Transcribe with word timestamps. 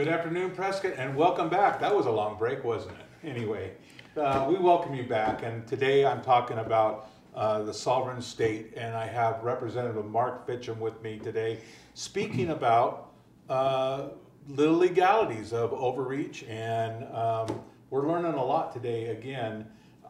Good 0.00 0.08
afternoon, 0.08 0.52
Prescott, 0.52 0.94
and 0.96 1.14
welcome 1.14 1.50
back. 1.50 1.78
That 1.78 1.94
was 1.94 2.06
a 2.06 2.10
long 2.10 2.38
break, 2.38 2.64
wasn't 2.64 2.96
it? 2.96 3.28
Anyway, 3.28 3.72
uh, 4.16 4.46
we 4.48 4.54
welcome 4.54 4.94
you 4.94 5.04
back, 5.04 5.42
and 5.42 5.66
today 5.66 6.06
I'm 6.06 6.22
talking 6.22 6.56
about 6.56 7.10
uh, 7.34 7.64
the 7.64 7.74
sovereign 7.74 8.22
state, 8.22 8.72
and 8.78 8.96
I 8.96 9.06
have 9.06 9.42
Representative 9.42 10.06
Mark 10.06 10.46
Finchem 10.46 10.78
with 10.78 11.02
me 11.02 11.18
today, 11.18 11.58
speaking 11.92 12.48
about 12.56 13.12
uh, 13.50 14.08
the 14.48 14.70
legalities 14.70 15.52
of 15.52 15.74
overreach, 15.74 16.44
and 16.48 17.04
um, 17.14 17.60
we're 17.90 18.08
learning 18.08 18.32
a 18.32 18.42
lot 18.42 18.72
today. 18.72 19.08
Again, 19.08 19.66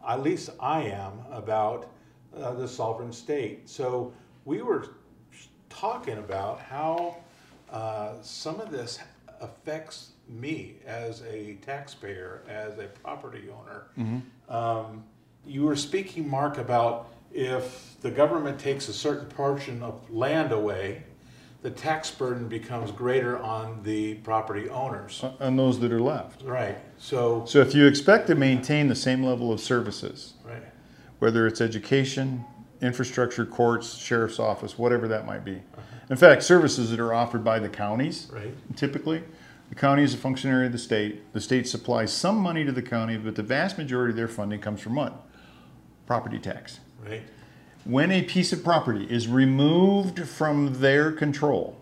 at 0.07 0.23
least 0.23 0.51
I 0.61 0.83
am 0.83 1.15
about 1.33 1.91
uh, 2.37 2.55
the 2.55 2.69
sovereign 2.69 3.13
state. 3.13 3.69
So 3.69 4.13
we 4.45 4.63
were 4.63 4.87
talking 5.69 6.19
about 6.19 6.61
how 6.61 7.17
uh, 7.73 8.15
some 8.23 8.61
of 8.61 8.71
this 8.71 9.01
affects 9.41 10.11
me 10.29 10.77
as 10.87 11.23
a 11.23 11.55
taxpayer, 11.63 12.43
as 12.49 12.79
a 12.79 12.85
property 13.03 13.49
owner. 13.51 14.21
Um, 14.49 15.05
you 15.47 15.63
were 15.63 15.77
speaking, 15.77 16.29
Mark, 16.29 16.59
about 16.59 17.09
if 17.33 17.97
the 18.01 18.11
government 18.11 18.59
takes 18.59 18.89
a 18.89 18.93
certain 18.93 19.27
portion 19.27 19.83
of 19.83 20.11
land 20.11 20.53
away, 20.53 21.05
the 21.63 21.71
tax 21.71 22.11
burden 22.11 22.49
becomes 22.49 22.91
greater 22.91 23.39
on 23.39 23.83
the 23.83 24.15
property 24.15 24.69
owners. 24.71 25.23
on 25.41 25.57
those 25.57 25.79
that 25.81 25.93
are 25.93 26.01
left. 26.01 26.43
Right. 26.43 26.79
So, 26.99 27.45
So 27.47 27.61
if 27.61 27.75
you 27.75 27.87
expect 27.87 28.27
to 28.29 28.35
maintain 28.35 28.89
the 28.89 28.95
same 28.95 29.23
level 29.23 29.53
of 29.53 29.61
services, 29.61 30.35
right. 30.45 30.63
whether 31.19 31.47
it's 31.47 31.61
education, 31.61 32.45
infrastructure, 32.83 33.45
courts, 33.45 33.97
sheriff's 33.97 34.39
office, 34.39 34.79
whatever 34.79 35.07
that 35.09 35.27
might 35.27 35.45
be. 35.45 35.61
In 36.09 36.17
fact, 36.17 36.43
services 36.43 36.91
that 36.91 36.99
are 37.01 37.13
offered 37.13 37.45
by 37.45 37.59
the 37.59 37.69
counties, 37.69 38.29
Right. 38.33 38.55
typically, 38.77 39.23
the 39.69 39.75
county 39.75 40.03
is 40.03 40.15
a 40.15 40.17
functionary 40.17 40.67
of 40.67 40.73
the 40.73 40.79
state. 40.79 41.33
The 41.33 41.41
state 41.41 41.69
supplies 41.69 42.13
some 42.13 42.39
money 42.39 42.65
to 42.65 42.73
the 42.73 42.83
county, 42.83 43.17
but 43.17 43.37
the 43.37 43.43
vast 43.43 43.79
majority 43.79 44.11
of 44.13 44.17
their 44.17 44.29
funding 44.29 44.61
comes 44.61 44.81
from 44.81 44.95
what? 44.97 45.27
Property 46.07 46.39
tax. 46.39 46.81
Right. 47.05 47.23
When 47.85 48.11
a 48.11 48.23
piece 48.23 48.53
of 48.53 48.65
property 48.65 49.07
is 49.09 49.29
removed 49.29 50.27
from 50.29 50.81
their 50.81 51.13
control 51.13 51.77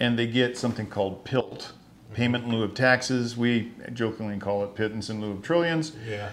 and 0.00 0.18
they 0.18 0.26
get 0.26 0.56
something 0.56 0.86
called 0.86 1.24
PILT, 1.24 1.72
payment 2.14 2.44
in 2.44 2.52
lieu 2.52 2.62
of 2.62 2.74
taxes, 2.74 3.36
we 3.36 3.72
jokingly 3.92 4.38
call 4.38 4.64
it 4.64 4.74
pittance 4.74 5.10
in 5.10 5.20
lieu 5.20 5.32
of 5.32 5.42
trillions. 5.42 5.92
Yeah. 6.08 6.30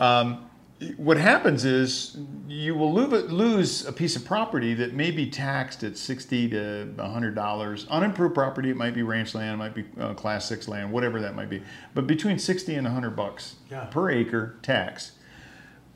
Um, 0.00 0.47
what 0.96 1.16
happens 1.16 1.64
is 1.64 2.16
you 2.46 2.74
will 2.74 2.92
lose 2.92 3.84
a 3.86 3.92
piece 3.92 4.14
of 4.14 4.24
property 4.24 4.74
that 4.74 4.92
may 4.94 5.10
be 5.10 5.28
taxed 5.28 5.82
at 5.82 5.96
60 5.98 6.48
to 6.50 6.92
100 6.96 7.34
dollars 7.34 7.86
unimproved 7.90 8.34
property. 8.34 8.70
It 8.70 8.76
might 8.76 8.94
be 8.94 9.02
ranch 9.02 9.34
land 9.34 9.54
it 9.54 9.56
might 9.56 9.74
be 9.74 9.84
uh, 10.00 10.14
class 10.14 10.46
6 10.48 10.68
land 10.68 10.92
whatever 10.92 11.20
that 11.20 11.34
might 11.34 11.50
be. 11.50 11.62
But 11.94 12.06
between 12.06 12.38
60 12.38 12.74
and 12.76 12.84
100 12.86 13.10
bucks 13.16 13.56
Yeah. 13.70 13.84
per 13.86 14.10
acre 14.10 14.54
tax. 14.62 15.12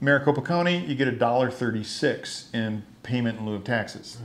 Maricopa 0.01 0.43
county 0.43 0.79
you 0.79 0.97
get 0.97 1.07
a 1.07 1.13
dollar 1.13 1.49
36 1.49 2.49
in 2.53 2.83
payment 3.05 3.39
in 3.39 3.47
lieu 3.47 3.55
of 3.55 3.63
taxes 3.65 4.19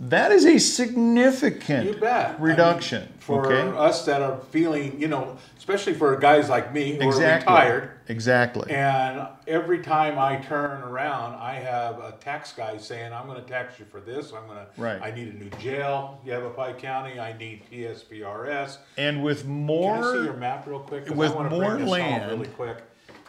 that 0.00 0.32
is 0.32 0.44
a 0.44 0.58
significant 0.58 2.00
bet. 2.00 2.30
I 2.30 2.32
mean, 2.32 2.40
reduction 2.42 3.08
for 3.18 3.46
okay 3.52 3.76
us 3.76 4.04
that 4.06 4.22
are 4.22 4.38
feeling, 4.50 5.00
you 5.00 5.08
know, 5.08 5.36
especially 5.58 5.94
for 5.94 6.16
guys 6.16 6.48
like 6.48 6.72
me 6.72 6.94
who 6.96 7.06
exactly 7.06 7.52
are 7.54 7.56
retired. 7.64 7.90
exactly 8.08 8.70
And 8.72 9.26
every 9.46 9.80
time 9.80 10.18
I 10.18 10.36
turn 10.36 10.82
around, 10.82 11.34
I 11.34 11.54
have 11.54 11.98
a 11.98 12.12
tax 12.20 12.52
guy 12.52 12.76
saying, 12.76 13.12
"I'm 13.12 13.26
going 13.26 13.42
to 13.42 13.48
tax 13.48 13.78
you 13.78 13.84
for 13.86 14.00
this. 14.00 14.32
I'm 14.32 14.46
going 14.46 14.58
to. 14.58 14.66
Right. 14.80 15.00
I 15.02 15.10
need 15.10 15.28
a 15.28 15.36
new 15.36 15.50
jail, 15.58 16.20
Yavapai 16.24 16.74
County. 16.74 17.18
I 17.18 17.36
need 17.36 17.62
PSPRS. 17.70 18.78
and 18.96 19.22
with 19.22 19.46
more, 19.46 19.96
Can 19.96 20.04
I 20.04 20.12
see 20.12 20.24
your 20.24 20.34
map 20.34 20.66
real 20.66 20.80
quick? 20.80 21.08
with 21.08 21.32
more 21.32 21.48
bring 21.48 21.60
this 21.60 21.80
home 21.80 21.88
land- 21.88 22.30
really 22.30 22.48
quick. 22.48 22.78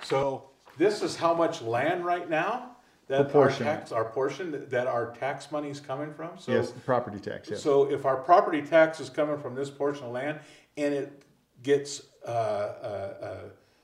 So 0.03 0.43
this 0.77 1.01
is 1.01 1.15
how 1.15 1.33
much 1.33 1.61
land 1.61 2.05
right 2.05 2.29
now 2.29 2.74
that 3.07 3.35
our 3.35 3.49
tax, 3.51 3.91
our 3.91 4.05
portion 4.05 4.65
that- 4.69 4.87
our 4.87 5.11
tax 5.13 5.51
money 5.51 5.69
is 5.69 5.79
coming 5.79 6.13
from. 6.13 6.31
So 6.39 6.51
yes 6.53 6.71
property 6.85 7.19
tax 7.19 7.49
yes. 7.49 7.61
so 7.61 7.89
if 7.91 8.05
our 8.05 8.17
property 8.17 8.61
tax 8.61 8.99
is 8.99 9.09
coming 9.09 9.37
from 9.37 9.53
this 9.55 9.69
portion 9.69 10.05
of 10.05 10.11
land 10.11 10.39
and 10.77 10.93
it 10.93 11.21
gets 11.63 12.03
uh, 12.27 12.29
uh, 12.31 13.13
uh, 13.21 13.37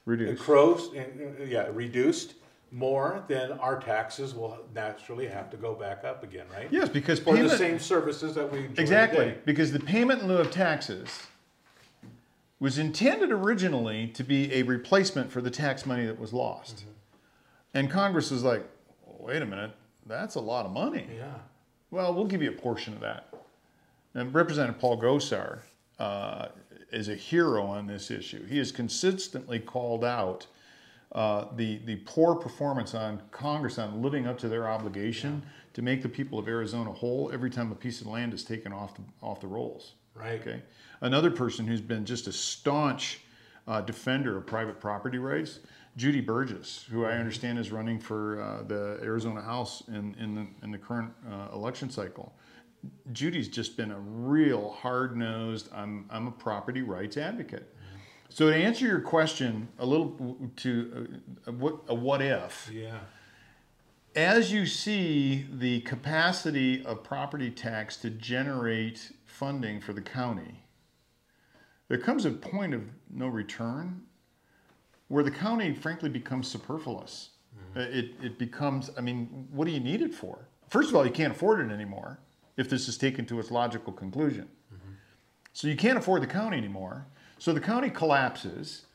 Reduced. 0.05 0.31
encroached, 0.31 0.93
and, 0.93 1.37
uh, 1.39 1.43
yeah, 1.43 1.67
reduced 1.71 2.33
more, 2.71 3.23
then 3.27 3.51
our 3.53 3.79
taxes 3.79 4.33
will 4.33 4.57
naturally 4.73 5.27
have 5.27 5.49
to 5.51 5.57
go 5.57 5.75
back 5.75 6.03
up 6.03 6.23
again, 6.23 6.45
right? 6.51 6.67
Yes, 6.71 6.89
because 6.89 7.19
For 7.19 7.35
the 7.37 7.49
same 7.49 7.77
services 7.79 8.33
that 8.35 8.51
we 8.51 8.59
exactly 8.77 9.25
today. 9.25 9.37
because 9.45 9.71
the 9.71 9.79
payment 9.79 10.21
in 10.23 10.27
lieu 10.27 10.37
of 10.37 10.49
taxes 10.51 11.27
was 12.59 12.77
intended 12.77 13.31
originally 13.31 14.07
to 14.07 14.23
be 14.23 14.53
a 14.53 14.63
replacement 14.63 15.31
for 15.31 15.41
the 15.41 15.51
tax 15.51 15.85
money 15.85 16.05
that 16.05 16.19
was 16.19 16.33
lost, 16.33 16.77
Mm-hmm. 16.77 16.89
and 17.75 17.89
Congress 17.91 18.31
was 18.31 18.43
like, 18.43 18.63
"Wait 19.21 19.41
a 19.41 19.45
minute, 19.45 19.71
that's 20.05 20.35
a 20.35 20.39
lot 20.39 20.65
of 20.65 20.71
money." 20.71 21.07
Yeah, 21.15 21.33
Well, 21.89 22.13
we'll 22.13 22.25
give 22.25 22.41
you 22.41 22.49
a 22.49 22.53
portion 22.53 22.93
of 22.93 22.99
that. 23.01 23.33
And 24.13 24.33
Representative 24.33 24.79
Paul 24.79 24.99
Gosar 25.01 25.59
uh, 25.99 26.47
is 26.91 27.07
a 27.07 27.15
hero 27.15 27.63
on 27.65 27.87
this 27.87 28.11
issue. 28.11 28.45
He 28.45 28.57
has 28.57 28.71
consistently 28.71 29.59
called 29.59 30.03
out 30.03 30.47
uh, 31.13 31.45
the 31.55 31.79
the 31.85 31.97
poor 31.97 32.35
performance 32.35 32.93
on 32.95 33.21
Congress 33.31 33.77
on 33.77 34.01
living 34.01 34.27
up 34.27 34.37
to 34.39 34.49
their 34.49 34.67
obligation 34.67 35.43
to 35.73 35.81
make 35.81 36.01
the 36.01 36.09
people 36.09 36.37
of 36.39 36.47
Arizona 36.47 36.91
whole 36.91 37.29
every 37.33 37.49
time 37.49 37.71
a 37.71 37.75
piece 37.75 38.01
of 38.01 38.07
land 38.07 38.33
is 38.33 38.43
taken 38.43 38.73
off 38.73 38.95
the, 38.95 39.01
off 39.21 39.39
the 39.39 39.47
rolls. 39.47 39.93
right. 40.15 40.41
Okay. 40.41 40.61
Another 41.01 41.31
person 41.31 41.65
who's 41.65 41.81
been 41.81 42.05
just 42.05 42.27
a 42.27 42.31
staunch 42.31 43.21
uh, 43.67 43.81
defender 43.81 44.37
of 44.37 44.45
private 44.45 44.79
property 44.79 45.17
rights, 45.17 45.59
Judy 45.97 46.21
Burges, 46.21 46.85
who 46.89 47.05
I 47.05 47.13
understand 47.13 47.59
is 47.59 47.71
running 47.71 47.99
for 47.99 48.41
uh, 48.41 48.63
the 48.63 48.99
Arizona 49.01 49.41
House 49.41 49.83
in, 49.87 50.15
in, 50.19 50.35
the, 50.35 50.47
in 50.63 50.71
the 50.71 50.77
current 50.77 51.11
uh, 51.29 51.53
election 51.53 51.89
cycle. 51.89 52.33
Judy's 53.11 53.47
just 53.47 53.77
been 53.77 53.91
a 53.91 53.99
real 53.99 54.71
hard 54.71 55.15
nosed, 55.15 55.69
I'm, 55.73 56.05
I'm 56.09 56.27
a 56.27 56.31
property 56.31 56.81
rights 56.81 57.17
advocate. 57.17 57.75
So 58.29 58.49
to 58.49 58.55
answer 58.55 58.85
your 58.85 59.01
question 59.01 59.67
a 59.77 59.85
little 59.85 60.37
to 60.57 61.19
uh, 61.45 61.51
what, 61.51 61.81
a 61.89 61.93
what 61.93 62.21
if, 62.21 62.71
Yeah, 62.73 62.99
as 64.15 64.51
you 64.51 64.65
see 64.65 65.45
the 65.51 65.81
capacity 65.81 66.83
of 66.85 67.03
property 67.03 67.49
tax 67.49 67.97
to 67.97 68.09
generate 68.09 69.11
funding 69.25 69.81
for 69.81 69.93
the 69.93 70.01
county, 70.01 70.63
there 71.87 71.97
comes 71.97 72.25
a 72.25 72.31
point 72.31 72.73
of 72.73 72.83
no 73.09 73.27
return 73.27 74.03
where 75.11 75.23
the 75.25 75.31
county 75.31 75.73
frankly 75.73 76.07
becomes 76.09 76.47
superfluous. 76.47 77.31
Uh, 77.75 77.81
It, 77.81 78.11
it 78.23 78.39
becomes, 78.39 78.89
I 78.97 79.01
mean, 79.01 79.47
what 79.51 79.65
do 79.65 79.71
you 79.71 79.81
need 79.81 80.01
it 80.01 80.13
for? 80.13 80.47
First 80.69 80.89
of 80.89 80.95
all, 80.95 81.05
you 81.05 81.11
can't 81.11 81.33
afford 81.33 81.59
it 81.59 81.71
anymore 81.73 82.19
if 82.55 82.69
this 82.69 82.87
is 82.87 82.97
taken 82.97 83.25
to 83.25 83.39
its 83.39 83.51
logical 83.51 83.91
conclusion. 83.91 84.47
So 85.51 85.67
you 85.67 85.75
can't 85.75 85.97
afford 85.97 86.21
the 86.23 86.27
county 86.27 86.57
anymore. 86.57 87.05
So 87.39 87.51
the 87.51 87.59
county 87.59 87.89
collapses. 87.89 88.85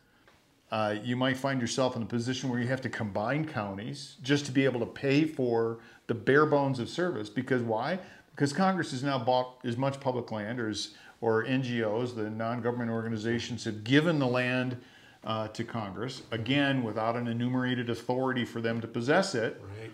Uh, 0.70 0.94
you 1.04 1.16
might 1.16 1.36
find 1.36 1.60
yourself 1.60 1.96
in 1.96 2.02
a 2.02 2.06
position 2.06 2.48
where 2.48 2.58
you 2.60 2.66
have 2.68 2.80
to 2.80 2.88
combine 2.88 3.44
counties 3.44 4.16
just 4.22 4.46
to 4.46 4.52
be 4.52 4.64
able 4.64 4.80
to 4.80 4.86
pay 4.86 5.26
for 5.26 5.80
the 6.06 6.14
bare 6.14 6.46
bones 6.46 6.78
of 6.78 6.88
service. 6.88 7.28
Because 7.28 7.62
why? 7.62 7.98
Because 8.30 8.54
Congress 8.54 8.90
has 8.92 9.02
now 9.02 9.18
bought 9.18 9.58
as 9.64 9.76
much 9.76 10.00
public 10.00 10.32
land, 10.32 10.60
or, 10.60 10.68
as, 10.70 10.94
or 11.20 11.44
NGOs, 11.44 12.14
the 12.14 12.30
non-government 12.30 12.90
organizations, 12.90 13.64
have 13.64 13.84
given 13.84 14.18
the 14.18 14.26
land 14.26 14.78
uh, 15.26 15.48
to 15.48 15.64
Congress 15.64 16.22
again 16.30 16.82
without 16.82 17.16
an 17.16 17.26
enumerated 17.26 17.90
authority 17.90 18.44
for 18.44 18.60
them 18.60 18.80
to 18.80 18.86
possess 18.86 19.34
it. 19.34 19.60
right. 19.80 19.90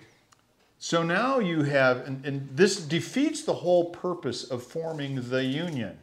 So 0.79 1.03
now 1.03 1.39
you 1.39 1.63
have, 1.63 2.07
and, 2.09 2.25
and 2.27 2.49
this 2.57 2.77
defeats 2.81 3.45
the 3.45 3.55
whole 3.55 3.91
purpose 3.91 4.43
of 4.43 4.65
forming 4.65 5.31
the 5.31 5.45
union. 5.45 5.97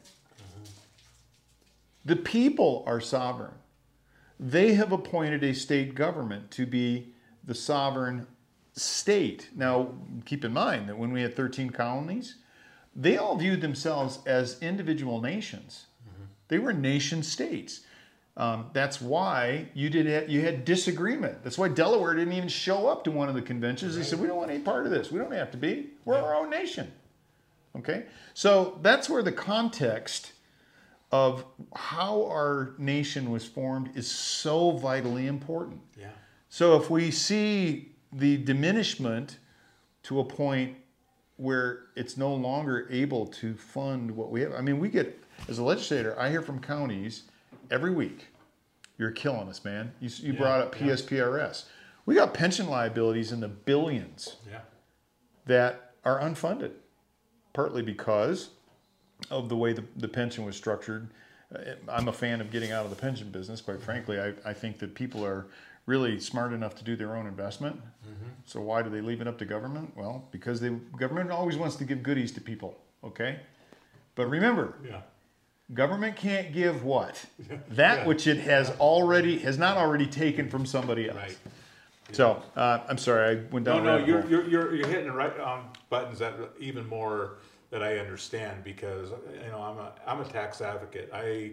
The 2.05 2.15
people 2.15 2.83
are 2.87 3.01
sovereign. 3.01 3.55
They 4.39 4.75
have 4.75 4.93
appointed 4.93 5.43
a 5.43 5.53
state 5.53 5.95
government 5.95 6.49
to 6.51 6.65
be 6.65 7.13
the 7.43 7.53
sovereign 7.53 8.25
state. 8.73 9.49
Now, 9.53 9.89
keep 10.25 10.45
in 10.45 10.53
mind 10.53 10.87
that 10.87 10.97
when 10.97 11.11
we 11.11 11.21
had 11.21 11.35
13 11.35 11.71
colonies, 11.71 12.35
they 12.95 13.17
all 13.17 13.35
viewed 13.35 13.59
themselves 13.59 14.19
as 14.25 14.61
individual 14.61 15.19
nations. 15.21 15.87
They 16.47 16.57
were 16.57 16.73
nation 16.73 17.21
states. 17.21 17.81
Um, 18.39 18.67
that's 18.71 19.01
why 19.01 19.67
you 19.73 19.89
did 19.89 20.29
you 20.29 20.41
had 20.41 20.63
disagreement. 20.63 21.43
That's 21.43 21.57
why 21.57 21.67
Delaware 21.67 22.15
didn't 22.15 22.33
even 22.33 22.47
show 22.47 22.87
up 22.87 23.03
to 23.03 23.11
one 23.11 23.27
of 23.27 23.35
the 23.35 23.41
conventions. 23.41 23.97
They 23.97 24.03
said 24.03 24.19
we 24.19 24.27
don't 24.27 24.37
want 24.37 24.49
any 24.49 24.61
part 24.61 24.85
of 24.85 24.91
this. 24.91 25.11
We 25.11 25.19
don't 25.19 25.33
have 25.33 25.51
to 25.51 25.57
be. 25.57 25.89
We're 26.05 26.15
our 26.15 26.35
own 26.35 26.49
nation. 26.49 26.89
Okay, 27.75 28.05
so 28.33 28.79
that's 28.81 29.09
where 29.09 29.21
the 29.21 29.33
context 29.33 30.31
of 31.11 31.43
how 31.75 32.23
our 32.27 32.75
nation 32.77 33.29
was 33.29 33.45
formed 33.45 33.91
is 33.95 34.09
so 34.09 34.71
vitally 34.71 35.27
important. 35.27 35.81
Yeah. 35.99 36.07
So 36.47 36.77
if 36.77 36.89
we 36.89 37.11
see 37.11 37.91
the 38.13 38.37
diminishment 38.37 39.37
to 40.03 40.21
a 40.21 40.23
point 40.23 40.77
where 41.35 41.87
it's 41.95 42.17
no 42.17 42.33
longer 42.33 42.87
able 42.89 43.25
to 43.25 43.53
fund 43.53 44.11
what 44.11 44.31
we 44.31 44.41
have. 44.41 44.53
I 44.53 44.61
mean, 44.61 44.79
we 44.79 44.89
get, 44.89 45.17
as 45.47 45.59
a 45.59 45.63
legislator, 45.63 46.19
I 46.19 46.29
hear 46.29 46.41
from 46.41 46.59
counties 46.59 47.23
every 47.71 47.91
week, 47.91 48.27
you're 48.97 49.11
killing 49.11 49.47
us, 49.49 49.63
man. 49.63 49.91
You, 49.99 50.09
you 50.21 50.33
Yeah, 50.33 50.39
brought 50.39 50.61
up 50.61 50.79
yeah. 50.79 50.87
PSPRS. 50.87 51.65
We 52.05 52.15
got 52.15 52.33
pension 52.33 52.67
liabilities 52.67 53.31
in 53.31 53.39
the 53.39 53.47
billions 53.47 54.37
Yeah. 54.49 54.61
that 55.45 55.93
are 56.03 56.19
unfunded, 56.19 56.71
partly 57.53 57.81
because 57.81 58.49
of 59.29 59.49
the 59.49 59.55
way 59.55 59.73
the, 59.73 59.83
the 59.97 60.07
pension 60.07 60.45
was 60.45 60.55
structured. 60.55 61.09
Uh, 61.53 61.59
I'm 61.87 62.07
a 62.07 62.13
fan 62.13 62.41
of 62.41 62.51
getting 62.51 62.71
out 62.71 62.83
of 62.85 62.89
the 62.89 62.95
pension 62.95 63.29
business, 63.31 63.61
quite 63.61 63.81
frankly. 63.81 64.19
I, 64.19 64.33
I 64.45 64.53
think 64.53 64.79
that 64.79 64.95
people 64.95 65.25
are 65.25 65.47
really 65.85 66.19
smart 66.19 66.53
enough 66.53 66.75
to 66.75 66.83
do 66.83 66.95
their 66.95 67.15
own 67.15 67.25
investment. 67.25 67.79
So 68.45 68.61
why 68.61 68.81
do 68.81 68.89
they 68.89 69.01
leave 69.01 69.21
it 69.21 69.27
up 69.27 69.37
to 69.39 69.45
government? 69.45 69.95
Well, 69.95 70.27
because 70.31 70.59
the 70.59 70.71
government 70.97 71.29
always 71.31 71.57
wants 71.57 71.75
to 71.77 71.83
give 71.83 72.01
goodies 72.03 72.31
to 72.33 72.41
people, 72.41 72.77
okay? 73.03 73.39
But 74.15 74.27
remember, 74.29 74.75
Yeah. 74.83 75.01
Government 75.73 76.15
can't 76.15 76.53
give 76.53 76.83
what? 76.83 77.25
That 77.69 77.99
Yeah. 77.99 78.05
which 78.07 78.27
it 78.27 78.37
has 78.39 78.69
already, 78.79 79.39
has 79.39 79.57
not 79.57 79.77
already 79.77 80.07
taken 80.07 80.49
from 80.49 80.65
somebody 80.65 81.09
else. 81.09 81.17
Right. 81.17 81.37
So, 82.11 82.41
uh, 82.55 82.79
I'm 82.89 82.97
sorry, 82.97 83.29
I 83.37 83.41
went 83.51 83.65
No, 83.67 83.75
down 83.75 83.87
a 83.87 83.99
no, 83.99 84.05
you're, 84.05 84.27
you're, 84.27 84.49
you're, 84.49 84.75
you're 84.75 84.87
hitting 84.87 85.05
the 85.05 85.11
right 85.11 85.39
on 85.39 85.65
buttons 85.89 86.17
that 86.19 86.33
even 86.59 86.87
more 86.87 87.37
that 87.69 87.83
I 87.83 87.99
understand 87.99 88.63
because, 88.63 89.09
you 89.43 89.51
know, 89.51 89.61
I'm 89.61 89.77
a, 89.77 89.91
I'm 90.07 90.19
a 90.19 90.25
tax 90.25 90.59
advocate. 90.59 91.11
I, 91.13 91.51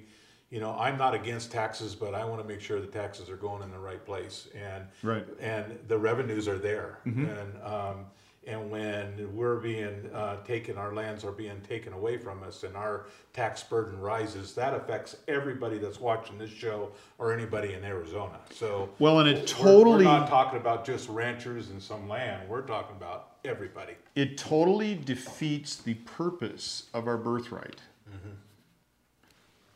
you 0.49 0.61
know, 0.61 0.75
I'm 0.79 0.97
not 0.97 1.13
against 1.13 1.53
taxes, 1.53 1.95
but 1.95 2.15
I 2.15 2.25
want 2.25 2.41
to 2.41 2.49
make 2.49 2.63
sure 2.63 2.81
the 2.81 2.87
taxes 2.87 3.29
are 3.29 3.37
going 3.37 3.63
in 3.63 3.71
the 3.71 3.79
right 3.79 4.03
place 4.05 4.49
and. 4.55 4.85
Right. 5.03 5.27
And 5.41 5.79
the 5.89 5.99
revenues 5.99 6.49
are 6.49 6.59
there. 6.59 7.01
And, 7.05 7.63
um, 7.63 8.07
and 8.47 8.71
when 8.71 9.29
we're 9.35 9.57
being, 9.57 10.09
uh, 10.15 10.37
taken, 10.45 10.79
our 10.79 10.95
lands 10.95 11.25
are 11.25 11.33
being 11.33 11.61
taken 11.69 11.93
away 11.93 12.17
from 12.17 12.43
us 12.45 12.63
and 12.63 12.77
our 12.77 13.07
tax 13.33 13.63
burden 13.63 14.01
rises, 14.01 14.55
that 14.55 14.73
affects 14.73 15.17
everybody 15.27 15.79
that's 15.79 16.01
watching 16.01 16.39
this 16.39 16.51
show 16.51 16.93
or 17.19 17.33
anybody 17.33 17.75
in 17.75 17.85
Arizona. 17.85 18.39
So. 18.53 18.89
Well, 19.01 19.19
and 19.19 19.29
it 19.29 19.35
We're- 19.35 19.47
totally. 19.47 19.97
We're 20.07 20.13
not 20.13 20.29
talking 20.29 20.59
about 20.61 20.85
just 20.85 21.09
ranchers 21.09 21.71
and 21.71 21.83
some 21.83 22.09
land, 22.09 22.49
we're 22.49 22.63
talking 22.63 22.97
about 22.97 23.33
everybody. 23.45 23.95
it 24.15 24.39
totally 24.39 24.95
defeats 24.95 25.77
the 25.77 25.95
purpose 25.95 26.89
of 26.95 27.07
our 27.07 27.17
birthright. 27.17 27.81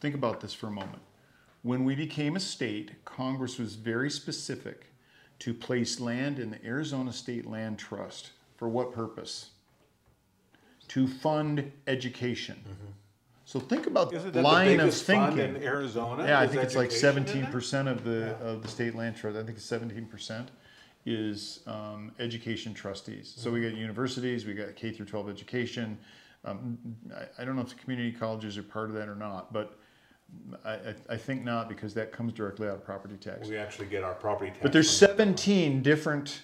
Think 0.01 0.15
about 0.15 0.41
this 0.41 0.55
for 0.55 0.69
a 0.69 0.71
moment. 0.71 1.03
When 1.63 1.85
we 1.85 1.95
became 1.95 2.35
a 2.35 2.41
state, 2.41 3.05
Congress 3.05 3.59
was 3.59 3.75
very 3.75 4.11
specific 4.11 4.87
to 5.41 5.53
place 5.53 6.01
land 6.01 6.39
in 6.39 6.51
the 6.51 6.65
Arizona 6.65 7.13
State 7.13 7.47
Land 7.47 7.79
Trust. 7.79 8.31
For 8.61 8.69
what 8.69 8.93
purpose? 8.93 9.53
To 10.89 11.09
fund 11.09 11.73
education. 11.87 12.63
So 13.47 13.59
think 13.59 13.87
about 13.87 14.13
Isn't 14.13 14.27
the 14.27 14.33
that 14.33 14.43
the 14.43 14.43
line 14.43 14.73
of 14.73 14.79
biggest 14.81 15.05
fund 15.05 15.35
thinking. 15.35 15.57
in 15.57 15.63
Arizona? 15.63 16.27
Yeah, 16.27 16.41
I 16.41 16.47
think 16.47 16.63
it's 16.63 16.77
like 16.77 16.91
seventeen 16.91 17.47
percent 17.47 17.89
of 17.89 18.05
the, 18.05 18.37
of 18.37 18.61
the 18.61 18.69
state 18.69 18.95
land 18.95 19.17
trust, 19.17 19.39
I 19.39 19.43
think 19.45 19.57
it's 19.57 19.65
seventeen 19.65 20.05
percent 20.05 20.51
is, 21.07 21.61
um, 21.67 22.13
education 22.19 22.75
trustees. 22.75 23.33
So 23.35 23.51
we 23.51 23.63
got 23.63 23.73
universities, 23.73 24.45
we 24.45 24.53
got 24.53 24.77
K 24.77 24.93
through 24.93 25.07
twelve 25.07 25.31
education. 25.31 25.97
Um, 26.45 26.77
I, 27.17 27.43
I 27.43 27.45
don't 27.47 27.57
know 27.57 27.63
if 27.63 27.71
the 27.71 27.77
community 27.77 28.13
colleges 28.13 28.59
are 28.59 28.63
part 28.63 28.91
of 28.91 28.95
that 28.97 29.09
or 29.09 29.17
not, 29.17 29.55
but 29.55 29.79
I, 30.67 30.95
I, 31.09 31.17
think 31.17 31.45
not 31.45 31.71
because 31.71 31.95
that 31.95 32.13
comes 32.13 32.35
directly 32.35 32.69
out 32.69 32.75
of 32.75 32.85
property 32.85 33.17
tax. 33.17 33.49
We 33.49 33.57
actually 33.57 33.87
get 33.87 34.05
our 34.05 34.15
property 34.15 34.51
tax. 34.51 34.61
But 34.63 34.73
there's 34.75 34.91
seventeen 34.91 35.81
different, 35.81 36.43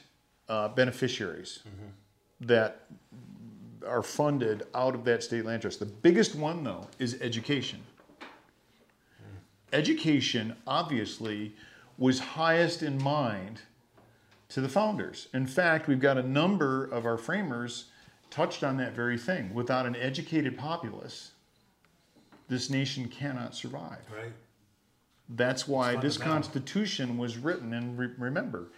uh, 0.48 0.68
beneficiaries 0.68 1.60
that 2.41 2.87
are 3.87 4.03
funded 4.03 4.67
out 4.75 4.94
of 4.94 5.05
that 5.05 5.23
state 5.23 5.44
land 5.44 5.62
trust. 5.62 5.79
The 5.79 5.87
biggest 5.87 6.35
one 6.35 6.65
though 6.65 6.88
is 6.99 7.21
education. 7.21 7.81
Education 9.73 10.56
obviously 10.67 11.55
was 11.99 12.19
highest 12.19 12.83
in 12.83 13.03
mind 13.03 13.61
to 14.49 14.61
the 14.61 14.69
founders. 14.69 15.29
In 15.35 15.47
fact, 15.47 15.88
we've 15.88 16.00
got 16.00 16.19
a 16.19 16.23
number 16.23 16.85
of 16.85 17.05
our 17.05 17.19
framers 17.19 17.87
touched 18.31 18.62
on 18.62 18.77
that 18.77 18.94
very 18.94 19.19
thing. 19.19 19.53
Without 19.55 19.87
an 19.87 19.97
educated 19.97 20.56
populace, 20.56 21.33
this 22.49 22.71
nation 22.71 23.09
cannot 23.09 23.55
survive. 23.55 23.99
Right, 24.15 24.33
That's 25.29 25.67
why 25.67 25.97
this. 25.97 26.17
Constitution 26.17 27.19
was 27.19 27.38
written. 27.38 27.73
And 27.75 27.99
re- 27.99 28.15
remember, 28.19 28.69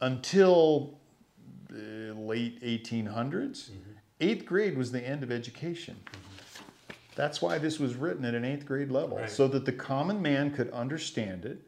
until 0.00 0.98
late 2.28 2.62
1800s, 2.62 3.70
Mm-hmm. 3.70 3.90
eighth 4.20 4.44
grade 4.46 4.76
was 4.76 4.92
the 4.92 5.00
end 5.00 5.22
of 5.22 5.32
education. 5.32 5.96
That's 7.16 7.42
why 7.42 7.58
this 7.58 7.80
was 7.80 7.94
written 7.96 8.24
at 8.24 8.34
an 8.34 8.44
eighth 8.44 8.64
grade 8.66 8.90
level, 8.92 9.16
Right. 9.18 9.30
so 9.30 9.48
that 9.48 9.64
the 9.64 9.72
common 9.72 10.20
man 10.22 10.52
could 10.52 10.70
understand 10.70 11.44
it 11.44 11.58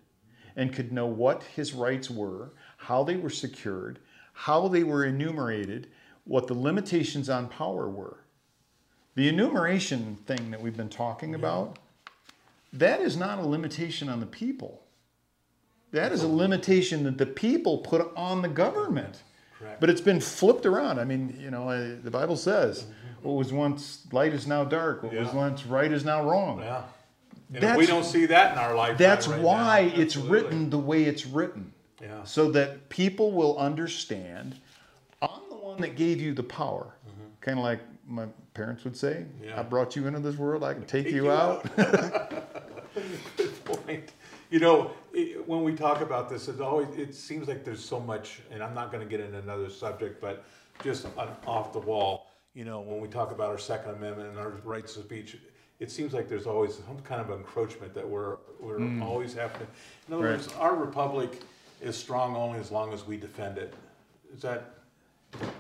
and 0.57 0.73
could 0.73 0.93
know 0.93 1.07
what 1.07 1.43
his 1.45 1.73
rights 1.73 2.11
were, 2.11 2.53
how 2.77 3.03
they 3.03 3.17
were 3.17 3.31
secured, 3.31 3.99
how 4.33 4.69
they 4.69 4.85
were 4.85 5.05
enumerated, 5.05 5.89
what 6.25 6.47
the 6.47 6.55
limitations 6.55 7.29
on 7.29 7.49
power 7.49 7.89
were. 7.89 8.19
The 9.17 9.29
enumeration 9.29 10.17
thing 10.27 10.51
that 10.51 10.61
we've 10.61 10.77
been 10.77 10.89
talking 10.89 11.35
about, 11.35 11.79
that 12.73 13.01
is 13.01 13.17
not 13.17 13.39
a 13.39 13.47
limitation 13.47 14.09
on 14.09 14.21
the 14.21 14.27
people. 14.27 14.83
That 15.93 16.13
is 16.13 16.23
a 16.23 16.29
limitation 16.29 17.03
that 17.05 17.19
the 17.19 17.27
people 17.27 17.79
put 17.79 18.13
on 18.17 18.43
the 18.43 18.49
government. 18.49 19.23
Correct. 19.61 19.81
But 19.81 19.91
it's 19.91 20.01
been 20.01 20.21
flipped 20.21 20.67
around. 20.67 20.99
I 20.99 21.05
mean, 21.05 21.39
you 21.41 21.51
know, 21.51 21.69
uh, 21.69 21.97
the 22.03 22.11
Bible 22.11 22.37
says, 22.37 22.87
what 23.23 23.33
was 23.35 23.53
once 23.53 24.07
light 24.13 24.33
is 24.33 24.47
now 24.47 24.65
dark, 24.65 25.03
what 25.03 25.13
was 25.13 25.33
once 25.33 25.67
right 25.67 25.93
is 25.93 26.05
now 26.05 26.29
wrong. 26.29 26.61
Yeah. 26.61 26.83
And 27.53 27.63
That's- 27.63 27.79
we 27.79 27.87
don't 27.87 28.05
see 28.05 28.27
that 28.27 28.53
in 28.53 28.59
our 28.59 28.75
lifetime 28.75 28.97
That's 28.99 29.27
right 29.29 29.41
why 29.41 29.93
now, 29.95 30.01
it's 30.01 30.17
written 30.17 30.71
the 30.71 30.79
way 30.79 31.05
it's 31.05 31.27
written. 31.27 31.73
Yeah. 32.01 32.25
So 32.25 32.51
that 32.53 32.89
people 32.89 33.33
will 33.33 33.59
understand 33.59 34.57
I'm 35.21 35.49
the 35.51 35.57
one 35.57 35.81
that 35.83 35.97
gave 35.97 36.19
you 36.21 36.33
the 36.33 36.43
power. 36.43 36.95
Kind 37.43 37.59
of 37.59 37.65
like 37.65 37.81
my 38.07 38.27
parents 38.55 38.85
would 38.85 38.97
say, 38.97 39.25
Mm-hmm. 39.27 39.45
Yeah. 39.45 39.61
I 39.61 39.63
brought 39.63 39.97
you 39.97 40.07
into 40.07 40.21
this 40.21 40.37
world, 40.37 40.63
I 40.65 40.73
can 40.75 40.85
take, 40.87 41.05
Take 41.07 41.15
you, 41.15 41.25
you 41.25 41.31
out. 41.31 41.65
Good 43.37 43.65
point. 43.65 44.13
You 44.51 44.61
know, 44.61 44.91
when 45.51 45.65
we 45.65 45.75
talk 45.75 46.01
about 46.01 46.29
this, 46.29 46.47
it's 46.47 46.61
always, 46.61 46.87
it 46.97 47.13
seems 47.13 47.49
like 47.49 47.65
there's 47.65 47.85
so 47.85 47.99
much, 47.99 48.41
and 48.53 48.63
I'm 48.63 48.73
not 48.73 48.93
gonna 48.93 49.05
get 49.05 49.19
into 49.19 49.39
another 49.39 49.69
subject, 49.69 50.21
but 50.21 50.45
just 50.85 51.07
on, 51.19 51.29
off 51.45 51.73
the 51.73 51.81
wall, 51.81 52.29
you 52.55 52.65
know, 52.65 52.81
when 52.81 53.01
we 53.01 53.09
talk 53.09 53.33
about 53.33 53.49
our 53.51 53.59
Second 53.59 53.97
Amendment 53.97 54.29
and 54.29 54.39
our 54.39 54.51
rights 54.63 54.97
of 54.97 55.07
speech, 55.07 55.37
it 55.81 55.91
seems 55.91 56.13
like 56.13 56.29
there's 56.29 56.47
always 56.47 56.77
some 56.87 57.01
kind 57.01 57.21
of 57.21 57.37
encroachment 57.37 57.93
that 57.95 58.09
we're, 58.09 58.37
we're 58.61 58.79
hmm. 58.79 59.03
always 59.03 59.35
having. 59.35 59.67
In 60.07 60.15
other 60.15 60.23
Right. 60.23 60.31
words, 60.37 60.53
our 60.55 60.77
republic 60.77 61.43
is 61.81 61.97
strong 61.97 62.37
only 62.37 62.61
as 62.61 62.71
long 62.71 62.93
as 62.93 63.05
we 63.05 63.17
defend 63.17 63.59
it. 63.59 63.75
Is 64.33 64.43
that, 64.43 64.75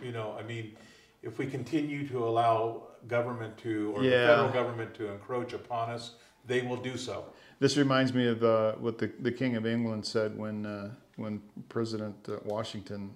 you 0.00 0.12
know, 0.12 0.36
I 0.38 0.44
mean, 0.44 0.76
if 1.24 1.36
we 1.36 1.46
continue 1.46 2.06
to 2.06 2.24
allow 2.24 2.84
government 3.08 3.58
to, 3.58 3.92
or 3.96 4.04
the 4.04 4.10
federal 4.10 4.50
government 4.50 4.94
to 4.94 5.10
encroach 5.10 5.52
upon 5.52 5.90
us, 5.90 6.12
they 6.46 6.62
will 6.62 6.76
do 6.76 6.96
so. 6.96 7.24
This 7.60 7.76
reminds 7.76 8.14
me 8.14 8.26
of 8.26 8.42
uh, 8.42 8.72
what 8.72 8.98
the, 8.98 9.12
the 9.20 9.30
King 9.30 9.54
of 9.56 9.66
England 9.66 10.04
said 10.04 10.36
when, 10.36 10.64
uh, 10.64 10.90
when 11.16 11.42
President 11.68 12.16
uh, 12.28 12.36
Washington 12.44 13.12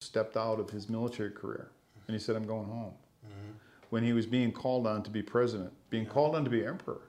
stepped 0.00 0.36
out 0.36 0.60
of 0.60 0.68
his 0.68 0.88
military 0.88 1.30
career. 1.30 1.70
And 2.06 2.14
he 2.14 2.20
said, 2.20 2.36
I'm 2.36 2.46
going 2.46 2.68
home. 2.68 2.92
When 3.90 4.02
he 4.04 4.12
was 4.12 4.26
being 4.26 4.52
called 4.52 4.86
on 4.86 5.02
to 5.04 5.10
be 5.10 5.22
president, 5.22 5.72
being 5.90 6.06
called 6.06 6.34
on 6.34 6.44
to 6.44 6.50
be 6.50 6.64
emperor. 6.64 7.02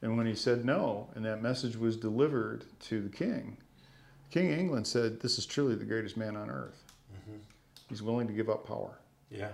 And 0.00 0.16
when 0.16 0.26
he 0.26 0.34
said 0.34 0.64
no, 0.64 1.10
and 1.14 1.24
that 1.24 1.42
message 1.42 1.76
was 1.76 1.96
delivered 1.96 2.64
to 2.80 3.02
the 3.02 3.08
king, 3.08 3.58
King 4.30 4.52
of 4.52 4.58
England 4.58 4.86
said, 4.86 5.20
This 5.20 5.38
is 5.38 5.46
truly 5.46 5.74
the 5.74 5.84
greatest 5.84 6.16
man 6.16 6.36
on 6.36 6.48
earth. 6.48 6.82
He's 7.88 8.02
willing 8.02 8.26
to 8.26 8.32
give 8.32 8.48
up 8.48 8.66
power. 8.66 8.98
Yeah. 9.30 9.48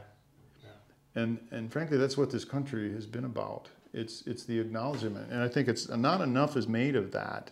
And 1.14 1.38
and 1.50 1.72
frankly, 1.72 1.96
that's 1.96 2.16
what 2.16 2.30
this 2.30 2.44
country 2.44 2.92
has 2.92 3.06
been 3.06 3.24
about. 3.24 3.68
It's 3.92 4.26
it's 4.26 4.44
the 4.44 4.58
acknowledgement, 4.58 5.30
and 5.30 5.42
I 5.42 5.48
think 5.48 5.68
it's 5.68 5.88
not 5.88 6.20
enough 6.20 6.56
is 6.56 6.68
made 6.68 6.94
of 6.94 7.12
that 7.12 7.50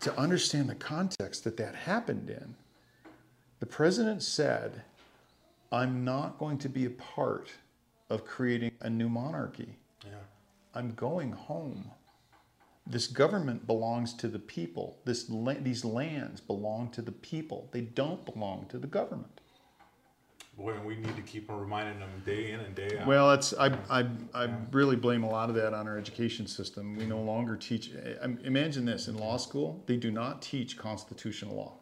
to 0.00 0.16
understand 0.18 0.68
the 0.68 0.74
context 0.74 1.44
that 1.44 1.56
that 1.58 1.74
happened 1.74 2.30
in. 2.30 2.54
The 3.60 3.66
president 3.66 4.22
said, 4.22 4.82
"I'm 5.70 6.04
not 6.04 6.38
going 6.38 6.58
to 6.58 6.68
be 6.68 6.86
a 6.86 6.90
part 6.90 7.52
of 8.08 8.24
creating 8.24 8.72
a 8.80 8.90
new 8.90 9.08
monarchy. 9.08 9.76
Yeah. 10.04 10.12
I'm 10.74 10.94
going 10.94 11.32
home. 11.32 11.90
This 12.86 13.06
government 13.06 13.66
belongs 13.66 14.14
to 14.14 14.28
the 14.28 14.38
people. 14.38 14.98
This 15.04 15.24
these 15.24 15.84
lands 15.84 16.40
belong 16.40 16.90
to 16.90 17.02
the 17.02 17.12
people. 17.12 17.68
They 17.72 17.82
don't 17.82 18.24
belong 18.24 18.66
to 18.70 18.78
the 18.78 18.86
government." 18.86 19.40
Boy, 20.56 20.74
we 20.84 20.94
need 20.96 21.16
to 21.16 21.22
keep 21.22 21.50
reminding 21.50 21.98
them 21.98 22.10
day 22.24 22.52
in 22.52 22.60
and 22.60 22.74
day 22.76 22.98
out. 23.00 23.06
Well, 23.08 23.32
it's 23.32 23.52
I, 23.54 23.76
I, 23.90 24.06
I 24.34 24.48
really 24.70 24.94
blame 24.94 25.24
a 25.24 25.28
lot 25.28 25.48
of 25.48 25.56
that 25.56 25.74
on 25.74 25.88
our 25.88 25.98
education 25.98 26.46
system. 26.46 26.96
We 26.96 27.06
no 27.06 27.20
longer 27.20 27.56
teach. 27.56 27.90
Imagine 28.44 28.84
this 28.84 29.08
in 29.08 29.16
law 29.16 29.36
school, 29.36 29.82
they 29.86 29.96
do 29.96 30.12
not 30.12 30.40
teach 30.42 30.78
constitutional 30.78 31.56
law. 31.56 31.72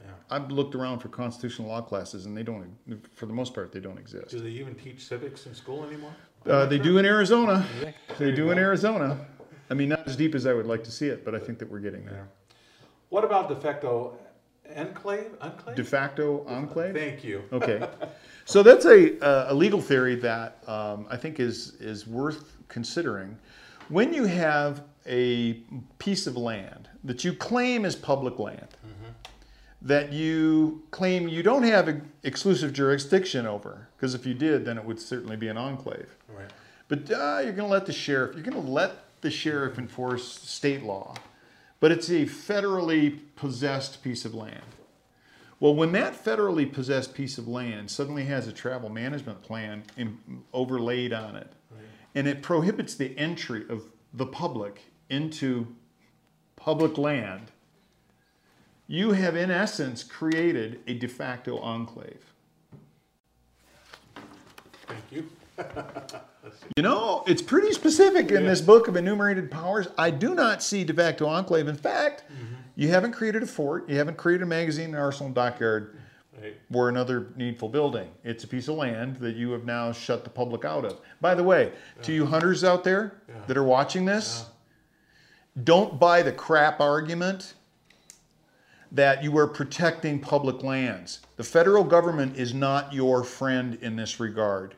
yeah. 0.00 0.06
I've 0.30 0.50
looked 0.50 0.74
around 0.74 1.00
for 1.00 1.08
constitutional 1.08 1.68
law 1.68 1.82
classes, 1.82 2.24
and 2.24 2.34
they 2.34 2.42
don't. 2.42 2.74
For 3.14 3.26
the 3.26 3.34
most 3.34 3.52
part, 3.52 3.72
they 3.72 3.80
don't 3.80 3.98
exist. 3.98 4.30
Do 4.30 4.40
they 4.40 4.50
even 4.50 4.74
teach 4.74 5.04
civics 5.04 5.44
in 5.46 5.54
school 5.54 5.84
anymore? 5.84 6.14
Uh, 6.46 6.64
they 6.64 6.78
do 6.78 6.96
in 6.96 7.04
Arizona. 7.04 7.66
There 7.80 7.94
They 8.18 8.26
you 8.30 8.36
do 8.36 8.50
in. 8.52 8.58
Arizona. 8.58 9.18
I 9.70 9.74
mean, 9.74 9.90
not 9.90 10.08
as 10.08 10.16
deep 10.16 10.34
as 10.34 10.46
I 10.46 10.54
would 10.54 10.64
like 10.66 10.82
to 10.84 10.90
see 10.90 11.08
it, 11.08 11.26
but 11.26 11.34
I 11.34 11.38
think 11.38 11.58
that 11.58 11.70
we're 11.70 11.80
getting 11.80 12.06
there. 12.06 12.26
What 13.10 13.22
about 13.24 13.50
de 13.50 13.56
facto 13.56 14.18
enclave? 14.74 15.30
Enclave? 15.40 15.76
De 15.76 15.84
facto 15.84 16.44
enclave. 16.46 16.94
Thank 16.94 17.24
you. 17.24 17.42
Okay, 17.52 17.88
so 18.44 18.62
that's 18.62 18.84
a, 18.84 19.18
uh, 19.24 19.52
a 19.52 19.54
legal 19.54 19.80
theory 19.80 20.14
that 20.16 20.58
um, 20.66 21.06
I 21.10 21.16
think 21.16 21.40
is 21.40 21.74
is 21.80 22.06
worth 22.06 22.56
considering. 22.68 23.36
When 23.88 24.12
you 24.12 24.24
have 24.24 24.82
a 25.06 25.62
piece 25.98 26.26
of 26.26 26.36
land 26.36 26.88
that 27.04 27.24
you 27.24 27.32
claim 27.32 27.86
is 27.86 27.96
public 27.96 28.38
land, 28.38 28.68
that 29.82 30.12
you 30.12 30.82
claim 30.90 31.28
you 31.28 31.42
don't 31.42 31.62
have 31.62 32.02
exclusive 32.24 32.72
jurisdiction 32.72 33.46
over, 33.46 33.88
because 33.96 34.14
if 34.14 34.26
you 34.26 34.34
did, 34.34 34.64
then 34.64 34.76
it 34.76 34.84
would 34.84 35.00
certainly 35.00 35.36
be 35.36 35.48
an 35.48 35.56
enclave. 35.56 36.16
Right. 36.28 36.50
But 36.88 37.10
uh, 37.10 37.40
you're 37.42 37.52
going 37.52 37.68
to 37.68 37.72
let 37.72 37.86
the 37.86 37.92
sheriff. 37.92 38.34
You're 38.34 38.44
going 38.44 38.62
to 38.62 38.70
let 38.70 39.20
the 39.20 39.30
sheriff 39.30 39.78
enforce 39.78 40.26
state 40.26 40.82
law, 40.82 41.14
but 41.80 41.92
it's 41.92 42.08
a 42.08 42.26
federally 42.26 43.18
possessed 43.36 44.02
piece 44.02 44.24
of 44.24 44.34
land. 44.34 44.62
Well, 45.60 45.74
when 45.74 45.92
that 45.92 46.24
federally 46.24 46.72
possessed 46.72 47.14
piece 47.14 47.36
of 47.36 47.48
land 47.48 47.90
suddenly 47.90 48.24
has 48.26 48.46
a 48.46 48.52
travel 48.52 48.88
management 48.88 49.42
plan 49.42 49.82
in, 49.96 50.18
overlaid 50.52 51.12
on 51.12 51.36
it, 51.36 51.52
and 52.14 52.26
it 52.26 52.42
prohibits 52.42 52.94
the 52.94 53.16
entry 53.18 53.64
of 53.68 53.84
the 54.14 54.26
public 54.26 54.82
into 55.10 55.66
public 56.56 56.96
land, 56.96 57.50
you 58.86 59.12
have 59.12 59.36
in 59.36 59.50
essence 59.50 60.02
created 60.02 60.80
a 60.86 60.94
de 60.94 61.08
facto 61.08 61.58
enclave. 61.58 62.24
Thank 64.86 65.04
you. 65.10 65.28
You 66.76 66.82
know, 66.82 67.24
it's 67.26 67.42
pretty 67.42 67.72
specific 67.72 68.30
in 68.30 68.44
this 68.46 68.60
book 68.60 68.88
of 68.88 68.96
enumerated 68.96 69.50
powers. 69.50 69.88
I 69.98 70.10
do 70.10 70.34
not 70.34 70.62
see 70.62 70.82
de 70.84 70.92
facto 70.94 71.26
enclave. 71.26 71.68
In 71.68 71.76
fact, 71.76 72.24
you 72.74 72.88
haven't 72.88 73.12
created 73.12 73.42
a 73.42 73.46
fort, 73.46 73.88
you 73.88 73.96
haven't 73.96 74.16
created 74.16 74.42
a 74.44 74.46
magazine, 74.46 74.90
an 74.90 74.94
arsenal, 75.00 75.32
dockyard, 75.32 75.98
Right. 76.40 76.56
or 76.72 76.88
another 76.88 77.28
needful 77.36 77.68
building. 77.68 78.08
It's 78.22 78.44
a 78.44 78.48
piece 78.48 78.68
of 78.68 78.76
land 78.76 79.16
that 79.16 79.34
you 79.34 79.50
have 79.52 79.64
now 79.64 79.90
shut 79.92 80.24
the 80.24 80.30
public 80.30 80.64
out 80.64 80.84
of. 80.84 81.00
By 81.20 81.34
the 81.34 81.42
way, 81.42 81.72
to 82.02 82.12
you 82.12 82.26
hunters 82.26 82.62
out 82.64 82.84
there 82.84 83.14
that 83.46 83.56
are 83.56 83.64
watching 83.64 84.04
this, 84.04 84.46
don't 85.64 85.98
buy 85.98 86.22
the 86.22 86.32
crap 86.32 86.80
argument 86.80 87.54
that 88.92 89.22
you 89.24 89.36
are 89.36 89.46
protecting 89.48 90.20
public 90.20 90.62
lands. 90.62 91.20
The 91.36 91.44
federal 91.44 91.82
government 91.84 92.36
is 92.36 92.54
not 92.54 92.92
your 92.92 93.24
friend 93.24 93.76
in 93.82 93.96
this 93.96 94.18
regard. 94.20 94.76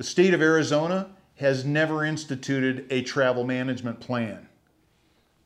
The 0.00 0.04
state 0.04 0.32
of 0.32 0.40
Arizona 0.40 1.10
has 1.36 1.66
never 1.66 2.06
instituted 2.06 2.86
a 2.88 3.02
travel 3.02 3.44
management 3.44 4.00
plan. 4.00 4.48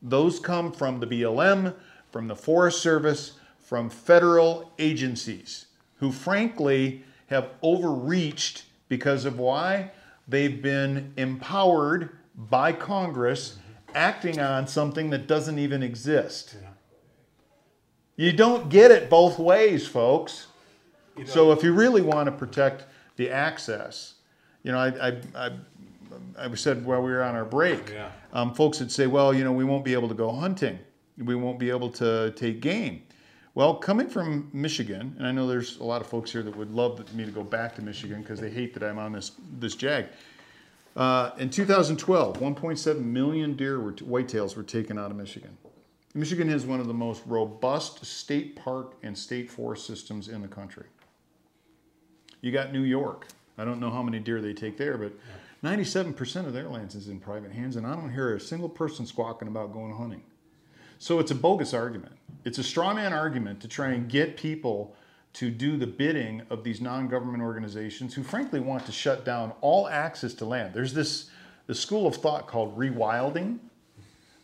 Those 0.01 0.39
come 0.39 0.71
from 0.71 1.01
the 1.01 1.07
BLM, 1.07 1.75
from 2.09 2.29
the 2.29 2.37
Forest 2.37 2.81
Service, 2.81 3.33
from 3.59 3.89
federal 3.89 4.71
agencies 4.79 5.65
who, 5.97 6.09
frankly, 6.09 7.03
have 7.27 7.49
overreached 7.61 8.63
because 8.87 9.25
of 9.25 9.39
why? 9.39 9.91
They've 10.25 10.61
been 10.61 11.11
empowered 11.17 12.17
by 12.33 12.71
Congress 12.71 13.57
acting 13.93 14.39
on 14.39 14.67
something 14.67 15.09
that 15.09 15.27
doesn't 15.27 15.59
even 15.59 15.83
exist. 15.83 16.55
Yeah. 16.61 16.69
You 18.15 18.31
don't 18.31 18.69
get 18.69 18.89
it 18.89 19.09
both 19.09 19.37
ways, 19.37 19.85
folks. 19.85 20.47
You 21.17 21.25
know, 21.25 21.29
So 21.29 21.51
if 21.51 21.61
you 21.61 21.73
really 21.73 22.01
want 22.01 22.27
to 22.27 22.31
protect 22.31 22.85
the 23.17 23.29
access, 23.29 24.14
you 24.65 24.71
know, 24.71 24.79
I, 24.79 25.09
I, 25.09 25.17
I, 25.35 25.51
I 26.39 26.55
said 26.55 26.83
while 26.83 27.01
we 27.03 27.11
were 27.11 27.21
on 27.21 27.35
our 27.35 27.45
break, 27.45 27.91
Yeah. 27.91 28.09
um, 28.33 28.51
folks 28.53 28.79
would 28.79 28.91
say, 28.91 29.05
well, 29.05 29.31
you 29.31 29.43
know, 29.43 29.51
we 29.51 29.63
won't 29.63 29.85
be 29.85 29.93
able 29.93 30.07
to 30.09 30.15
go 30.15 30.31
hunting. 30.31 30.79
We 31.19 31.35
won't 31.35 31.59
be 31.59 31.69
able 31.69 31.91
to 31.91 32.31
take 32.35 32.61
game. 32.61 33.03
Well, 33.53 33.75
coming 33.75 34.09
from 34.09 34.49
Michigan, 34.51 35.15
and 35.19 35.27
I 35.27 35.31
know 35.31 35.45
there's 35.47 35.77
a 35.77 35.83
lot 35.83 36.01
of 36.01 36.07
folks 36.07 36.31
here 36.31 36.41
that 36.41 36.57
would 36.57 36.71
love 36.71 37.13
me 37.13 37.25
to 37.25 37.31
go 37.31 37.43
back 37.43 37.75
to 37.75 37.83
Michigan 37.83 38.21
because 38.21 38.39
they 38.39 38.49
hate 38.49 38.73
that 38.73 38.83
I'm 38.83 38.97
on 38.97 39.13
this, 39.13 39.33
this 39.59 39.75
jag. 39.75 40.07
Uh, 40.95 41.29
in 41.37 41.49
2012, 41.51 42.39
1.7 42.39 43.01
million 43.01 43.55
deer 43.55 43.79
were 43.79 43.93
whitetails 43.93 44.57
were 44.57 44.63
taken 44.63 44.97
out 44.97 45.11
of 45.11 45.15
Michigan. 45.15 45.55
Michigan 46.15 46.49
has 46.49 46.65
one 46.65 46.79
of 46.79 46.87
the 46.87 46.93
most 46.93 47.21
robust 47.27 48.03
state 48.03 48.55
park 48.55 48.95
and 49.03 49.15
state 49.15 49.51
forest 49.51 49.85
systems 49.85 50.27
in 50.27 50.41
the 50.41 50.47
country. 50.47 50.85
You 52.41 52.51
got 52.51 52.73
New 52.73 52.83
York. 52.83 53.27
I 53.57 53.65
don't 53.65 53.79
know 53.79 53.89
how 53.89 54.03
many 54.03 54.19
deer 54.19 54.41
they 54.41 54.53
take 54.53 54.77
there, 54.77 54.97
but 54.97 55.13
97% 55.63 56.45
of 56.45 56.53
their 56.53 56.69
lands 56.69 56.95
is 56.95 57.07
in 57.07 57.19
private 57.19 57.51
hands, 57.51 57.75
and 57.75 57.87
I 57.87 57.95
don't 57.95 58.11
hear 58.11 58.35
a 58.35 58.39
single 58.39 58.69
person 58.69 59.05
squawking 59.05 59.47
about 59.47 59.73
going 59.73 59.95
hunting. 59.95 60.23
So 60.99 61.19
it's 61.19 61.31
a 61.31 61.35
bogus 61.35 61.73
argument. 61.73 62.13
It's 62.43 62.57
a 62.57 62.63
straw 62.63 62.93
man 62.93 63.13
argument 63.13 63.59
to 63.61 63.67
try 63.67 63.89
and 63.89 64.09
get 64.09 64.37
people 64.37 64.95
to 65.33 65.49
do 65.49 65.75
the 65.75 65.87
bidding 65.87 66.43
of 66.49 66.63
these 66.63 66.79
non-government 66.79 67.43
organizations 67.43 68.13
who 68.13 68.23
frankly 68.23 68.59
want 68.59 68.85
to 68.85 68.91
shut 68.91 69.25
down 69.25 69.53
all 69.61 69.87
access 69.87 70.33
to 70.35 70.45
land. 70.45 70.73
There's 70.73 70.93
this 70.93 71.29
the 71.67 71.75
school 71.75 72.07
of 72.07 72.15
thought 72.15 72.47
called 72.47 72.77
rewilding, 72.77 73.57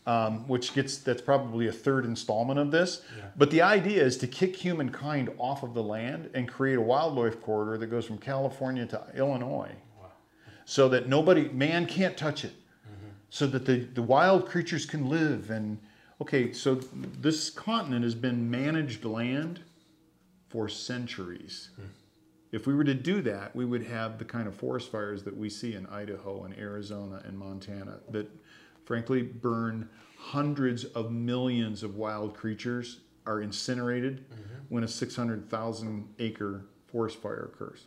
um, 0.06 0.48
which 0.48 0.74
gets 0.74 0.98
that's 0.98 1.22
probably 1.22 1.68
a 1.68 1.72
third 1.72 2.06
installment 2.06 2.60
of 2.60 2.72
this. 2.72 3.02
Yeah. 3.16 3.26
But 3.36 3.52
the 3.52 3.62
idea 3.62 4.04
is 4.04 4.18
to 4.18 4.28
kick 4.28 4.56
humankind 4.56 5.30
off 5.38 5.64
of 5.64 5.74
the 5.74 5.84
land 5.84 6.30
and 6.34 6.48
create 6.48 6.78
a 6.78 6.82
wildlife 6.82 7.42
corridor 7.42 7.78
that 7.78 7.88
goes 7.88 8.06
from 8.06 8.18
California 8.18 8.86
to 8.88 9.06
Illinois, 9.16 9.72
so 10.66 10.90
that 10.90 11.08
nobody 11.08 11.50
man 11.50 11.86
can't 11.86 12.18
touch 12.18 12.44
it, 12.44 12.54
so 13.30 13.48
that 13.48 13.66
the 13.66 13.80
the 13.80 14.02
wild 14.02 14.48
creatures 14.48 14.86
can 14.86 15.10
live. 15.10 15.52
And 15.52 15.80
okay, 16.20 16.52
so 16.52 16.76
this 16.76 17.50
continent 17.50 18.04
has 18.04 18.16
been 18.16 18.50
managed 18.50 19.06
land 19.06 19.60
for 20.50 20.68
centuries. 20.68 21.70
If 22.52 22.68
we 22.68 22.74
were 22.74 22.84
to 22.84 22.94
do 22.94 23.22
that, 23.22 23.56
we 23.56 23.64
would 23.64 23.84
have 23.84 24.18
the 24.18 24.26
kind 24.26 24.46
of 24.46 24.54
forest 24.56 24.92
fires 24.92 25.24
that 25.24 25.38
we 25.38 25.50
see 25.50 25.76
in 25.76 25.86
Idaho 25.86 26.44
and 26.44 26.58
Arizona 26.58 27.22
and 27.26 27.38
Montana 27.38 28.00
that 28.10 28.28
frankly 28.92 29.22
burn 29.22 29.88
hundreds 30.18 30.84
of 30.84 31.14
millions 31.14 31.82
of 31.82 31.96
wild 31.96 32.36
creatures 32.36 33.00
are 33.26 33.40
incinerated 33.40 34.26
when 34.68 34.84
a 34.84 34.88
600,000 34.88 36.14
acre 36.20 36.66
forest 36.88 37.22
fire 37.22 37.50
occurs. 37.54 37.86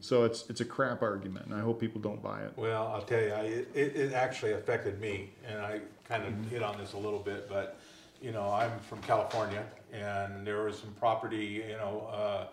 So 0.00 0.24
it's 0.24 0.50
it's 0.50 0.60
a 0.60 0.64
crap 0.64 1.00
argument 1.00 1.46
and 1.46 1.54
I 1.54 1.60
hope 1.60 1.78
people 1.78 2.00
don't 2.00 2.20
buy 2.20 2.40
it. 2.40 2.52
Well, 2.56 2.88
I'll 2.88 3.02
tell 3.02 3.20
you, 3.20 3.30
I, 3.30 3.42
it, 3.42 3.68
it 3.94 4.12
actually 4.12 4.54
affected 4.54 5.00
me, 5.00 5.30
and 5.46 5.60
I 5.60 5.80
kind 6.08 6.24
of 6.24 6.50
hit 6.50 6.64
on 6.64 6.76
this 6.76 6.94
a 6.94 6.98
little 6.98 7.20
bit, 7.20 7.48
but, 7.48 7.78
you 8.20 8.32
know, 8.32 8.50
I'm 8.50 8.80
from 8.80 9.00
California, 9.02 9.62
and 9.92 10.44
there 10.44 10.64
was 10.64 10.76
some 10.76 10.92
property, 10.94 11.62
you 11.68 11.76
know, 11.76 12.08
uh, 12.12 12.46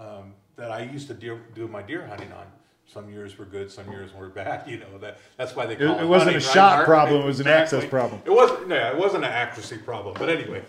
um, 0.00 0.34
that 0.54 0.70
I 0.70 0.82
used 0.82 1.08
to 1.08 1.14
deer, 1.14 1.40
do 1.56 1.66
my 1.66 1.82
deer 1.82 2.06
hunting 2.06 2.30
on. 2.30 2.46
Some 2.92 3.08
years 3.08 3.38
were 3.38 3.44
good, 3.44 3.70
some 3.70 3.88
years 3.92 4.12
were 4.12 4.28
bad, 4.28 4.64
you 4.68 4.78
know, 4.78 4.98
that, 4.98 5.18
that's 5.36 5.54
why 5.54 5.64
they 5.64 5.76
call 5.76 5.98
it 5.98 6.02
it 6.02 6.06
wasn't 6.06 6.30
a 6.30 6.32
hunting, 6.32 6.46
right, 6.48 6.54
shot 6.54 6.84
problem, 6.84 7.22
it 7.22 7.24
was 7.24 7.38
an 7.38 7.46
access 7.46 7.84
problem. 7.84 8.20
It 8.24 8.32
wasn't, 8.32 8.66
no, 8.66 8.90
it 8.90 8.98
wasn't 8.98 9.24
an 9.24 9.30
accuracy 9.30 9.78
problem, 9.78 10.16
but 10.18 10.28
anyway. 10.28 10.62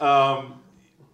Um, 0.00 0.60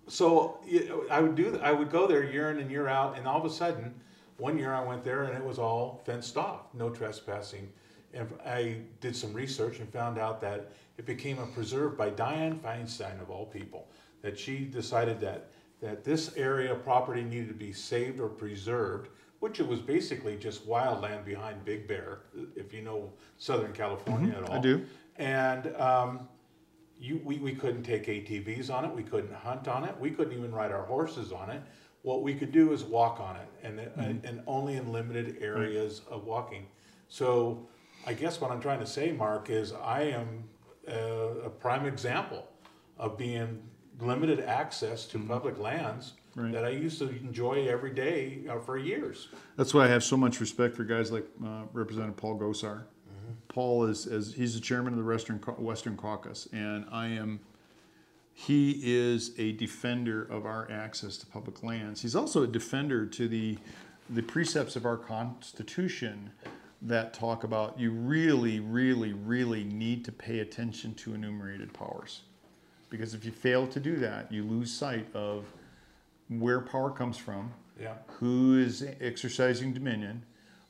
so 0.08 0.58
you 0.66 0.88
know, 0.88 1.04
I 1.10 1.20
would 1.20 1.34
do, 1.34 1.60
I 1.62 1.72
would 1.72 1.90
go 1.90 2.06
there 2.06 2.24
year 2.24 2.50
in 2.50 2.58
and 2.58 2.70
year 2.70 2.88
out, 2.88 3.18
and 3.18 3.26
all 3.26 3.38
of 3.38 3.44
a 3.44 3.50
sudden, 3.50 3.94
one 4.38 4.56
year 4.56 4.72
I 4.72 4.82
went 4.82 5.04
there 5.04 5.24
and 5.24 5.36
it 5.36 5.44
was 5.44 5.58
all 5.58 6.00
fenced 6.04 6.36
off, 6.36 6.72
no 6.74 6.90
trespassing. 6.90 7.70
And 8.14 8.28
I 8.44 8.78
did 9.00 9.14
some 9.14 9.32
research 9.32 9.80
and 9.80 9.90
found 9.92 10.18
out 10.18 10.40
that 10.40 10.72
it 10.96 11.04
became 11.04 11.38
a 11.38 11.46
preserve 11.46 11.98
by 11.98 12.10
Dianne 12.10 12.60
Feinstein 12.60 13.20
of 13.20 13.30
all 13.30 13.46
people. 13.46 13.88
That 14.22 14.38
she 14.38 14.60
decided 14.60 15.20
that 15.20 15.50
that 15.82 16.04
this 16.04 16.34
area 16.36 16.72
of 16.72 16.82
property 16.82 17.22
needed 17.22 17.48
to 17.48 17.54
be 17.54 17.72
saved 17.72 18.20
or 18.20 18.28
preserved, 18.28 19.10
which 19.40 19.60
it 19.60 19.66
was 19.66 19.80
basically 19.80 20.36
just 20.36 20.66
wildland 20.66 21.24
behind 21.24 21.64
Big 21.64 21.86
Bear, 21.86 22.20
if 22.54 22.72
you 22.72 22.82
know 22.82 23.12
Southern 23.38 23.72
California 23.72 24.32
mm-hmm. 24.32 24.44
at 24.44 24.50
all. 24.50 24.56
I 24.56 24.60
do. 24.60 24.84
And 25.16 25.74
um, 25.76 26.28
you, 26.98 27.20
we, 27.24 27.38
we 27.38 27.54
couldn't 27.54 27.82
take 27.82 28.06
ATVs 28.06 28.70
on 28.70 28.84
it, 28.84 28.94
we 28.94 29.02
couldn't 29.02 29.34
hunt 29.34 29.68
on 29.68 29.84
it, 29.84 29.98
we 29.98 30.10
couldn't 30.10 30.36
even 30.36 30.52
ride 30.52 30.72
our 30.72 30.84
horses 30.84 31.32
on 31.32 31.50
it. 31.50 31.62
What 32.02 32.22
we 32.22 32.34
could 32.34 32.52
do 32.52 32.72
is 32.72 32.84
walk 32.84 33.20
on 33.20 33.36
it, 33.36 33.48
and, 33.62 33.80
and, 33.96 34.24
and 34.24 34.42
only 34.46 34.76
in 34.76 34.92
limited 34.92 35.38
areas 35.40 36.02
of 36.08 36.24
walking. 36.24 36.66
So 37.08 37.66
I 38.06 38.14
guess 38.14 38.40
what 38.40 38.50
I'm 38.50 38.60
trying 38.60 38.78
to 38.78 38.86
say, 38.86 39.10
Mark, 39.10 39.50
is 39.50 39.72
I 39.72 40.02
am 40.02 40.44
a, 40.86 40.98
a 41.44 41.50
prime 41.50 41.84
example 41.84 42.46
of 42.96 43.18
being 43.18 43.60
limited 44.00 44.40
access 44.40 45.06
to 45.06 45.18
mm-hmm. 45.18 45.28
public 45.28 45.58
lands 45.58 46.12
Right. 46.36 46.52
that 46.52 46.66
I 46.66 46.68
used 46.68 46.98
to 46.98 47.08
enjoy 47.08 47.66
every 47.66 47.92
day 47.94 48.42
uh, 48.50 48.58
for 48.58 48.76
years. 48.76 49.28
That's 49.56 49.72
why 49.72 49.86
I 49.86 49.88
have 49.88 50.04
so 50.04 50.18
much 50.18 50.38
respect 50.38 50.76
for 50.76 50.84
guys 50.84 51.10
like 51.10 51.24
uh, 51.42 51.62
Representative 51.72 52.18
Paul 52.18 52.38
Gosar. 52.38 52.82
Paul 53.48 53.84
is 53.84 54.06
as 54.06 54.34
he's 54.34 54.54
the 54.54 54.60
chairman 54.60 54.92
of 54.92 54.98
the 54.98 55.04
Western 55.04 55.38
Western 55.38 55.96
Caucus, 55.96 56.46
and 56.52 56.84
I 56.92 57.06
am 57.06 57.40
He 58.34 58.80
is 58.84 59.32
a 59.38 59.52
defender 59.52 60.24
of 60.24 60.44
our 60.44 60.70
access 60.70 61.16
to 61.18 61.26
public 61.26 61.62
lands. 61.62 62.02
He's 62.02 62.14
also 62.14 62.42
a 62.42 62.46
defender 62.46 63.06
to 63.06 63.28
the, 63.28 63.56
the 64.10 64.22
precepts 64.22 64.76
of 64.76 64.84
our 64.84 64.98
Constitution 64.98 66.30
that 66.82 67.14
talk 67.14 67.44
about 67.44 67.80
you 67.80 67.92
really, 67.92 68.60
really, 68.60 69.14
really 69.14 69.64
need 69.64 70.04
to 70.04 70.12
pay 70.12 70.40
attention 70.40 70.92
to 70.96 71.14
enumerated 71.14 71.72
powers. 71.72 72.24
Because 72.90 73.14
if 73.14 73.24
you 73.24 73.32
fail 73.32 73.66
to 73.68 73.80
do 73.80 73.96
that, 73.96 74.30
you 74.30 74.42
lose 74.44 74.70
sight 74.70 75.06
of 75.14 75.46
where 76.28 76.60
power 76.60 76.90
comes 76.90 77.16
from, 77.16 77.52
Yeah. 77.80 77.94
who 78.06 78.58
is 78.58 78.86
exercising 79.00 79.72
dominion. 79.72 80.24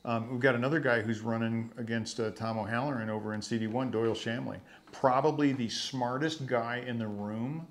Um, 0.05 0.31
we've 0.31 0.39
got 0.39 0.55
another 0.55 0.79
guy 0.79 1.01
who's 1.01 1.19
running 1.21 1.71
against 1.77 2.19
uh, 2.19 2.31
Tom 2.31 2.57
O'Halloran 2.57 3.09
over 3.09 3.33
in 3.33 3.41
CD1, 3.41 3.91
Doyle 3.91 4.13
Shamley. 4.13 4.59
Probably 4.91 5.51
the 5.51 5.67
smartest 5.69 6.45
guy 6.47 6.77
in 6.87 6.97
the 6.97 7.07
room. 7.07 7.67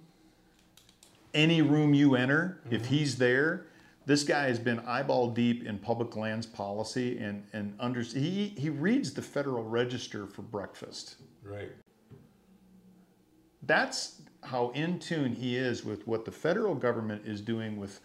Any 1.33 1.62
room 1.62 1.95
you 1.95 2.14
enter, 2.14 2.61
if 2.71 2.87
he's 2.87 3.16
there, 3.16 3.66
this 4.07 4.23
guy 4.23 4.45
has 4.49 4.59
been 4.59 4.81
eyeball 4.81 5.31
deep 5.31 5.64
in 5.64 5.78
public 5.78 6.14
lands 6.16 6.47
policy 6.47 7.19
and, 7.19 7.45
and 7.52 7.75
under, 7.81 8.02
he, 8.02 8.49
he 8.57 8.71
reads 8.71 9.12
the 9.12 9.23
Federal 9.23 9.64
Register 9.64 10.26
for 10.26 10.43
breakfast. 10.43 11.16
Right. 11.43 11.73
That's 13.62 14.21
how 14.47 14.71
in 14.71 14.99
tune 14.99 15.35
he 15.35 15.57
is 15.57 15.85
with 15.85 16.07
what 16.07 16.25
the 16.25 16.33
federal 16.33 16.75
government 16.75 17.23
is 17.26 17.41
doing 17.41 17.76
with 17.76 18.00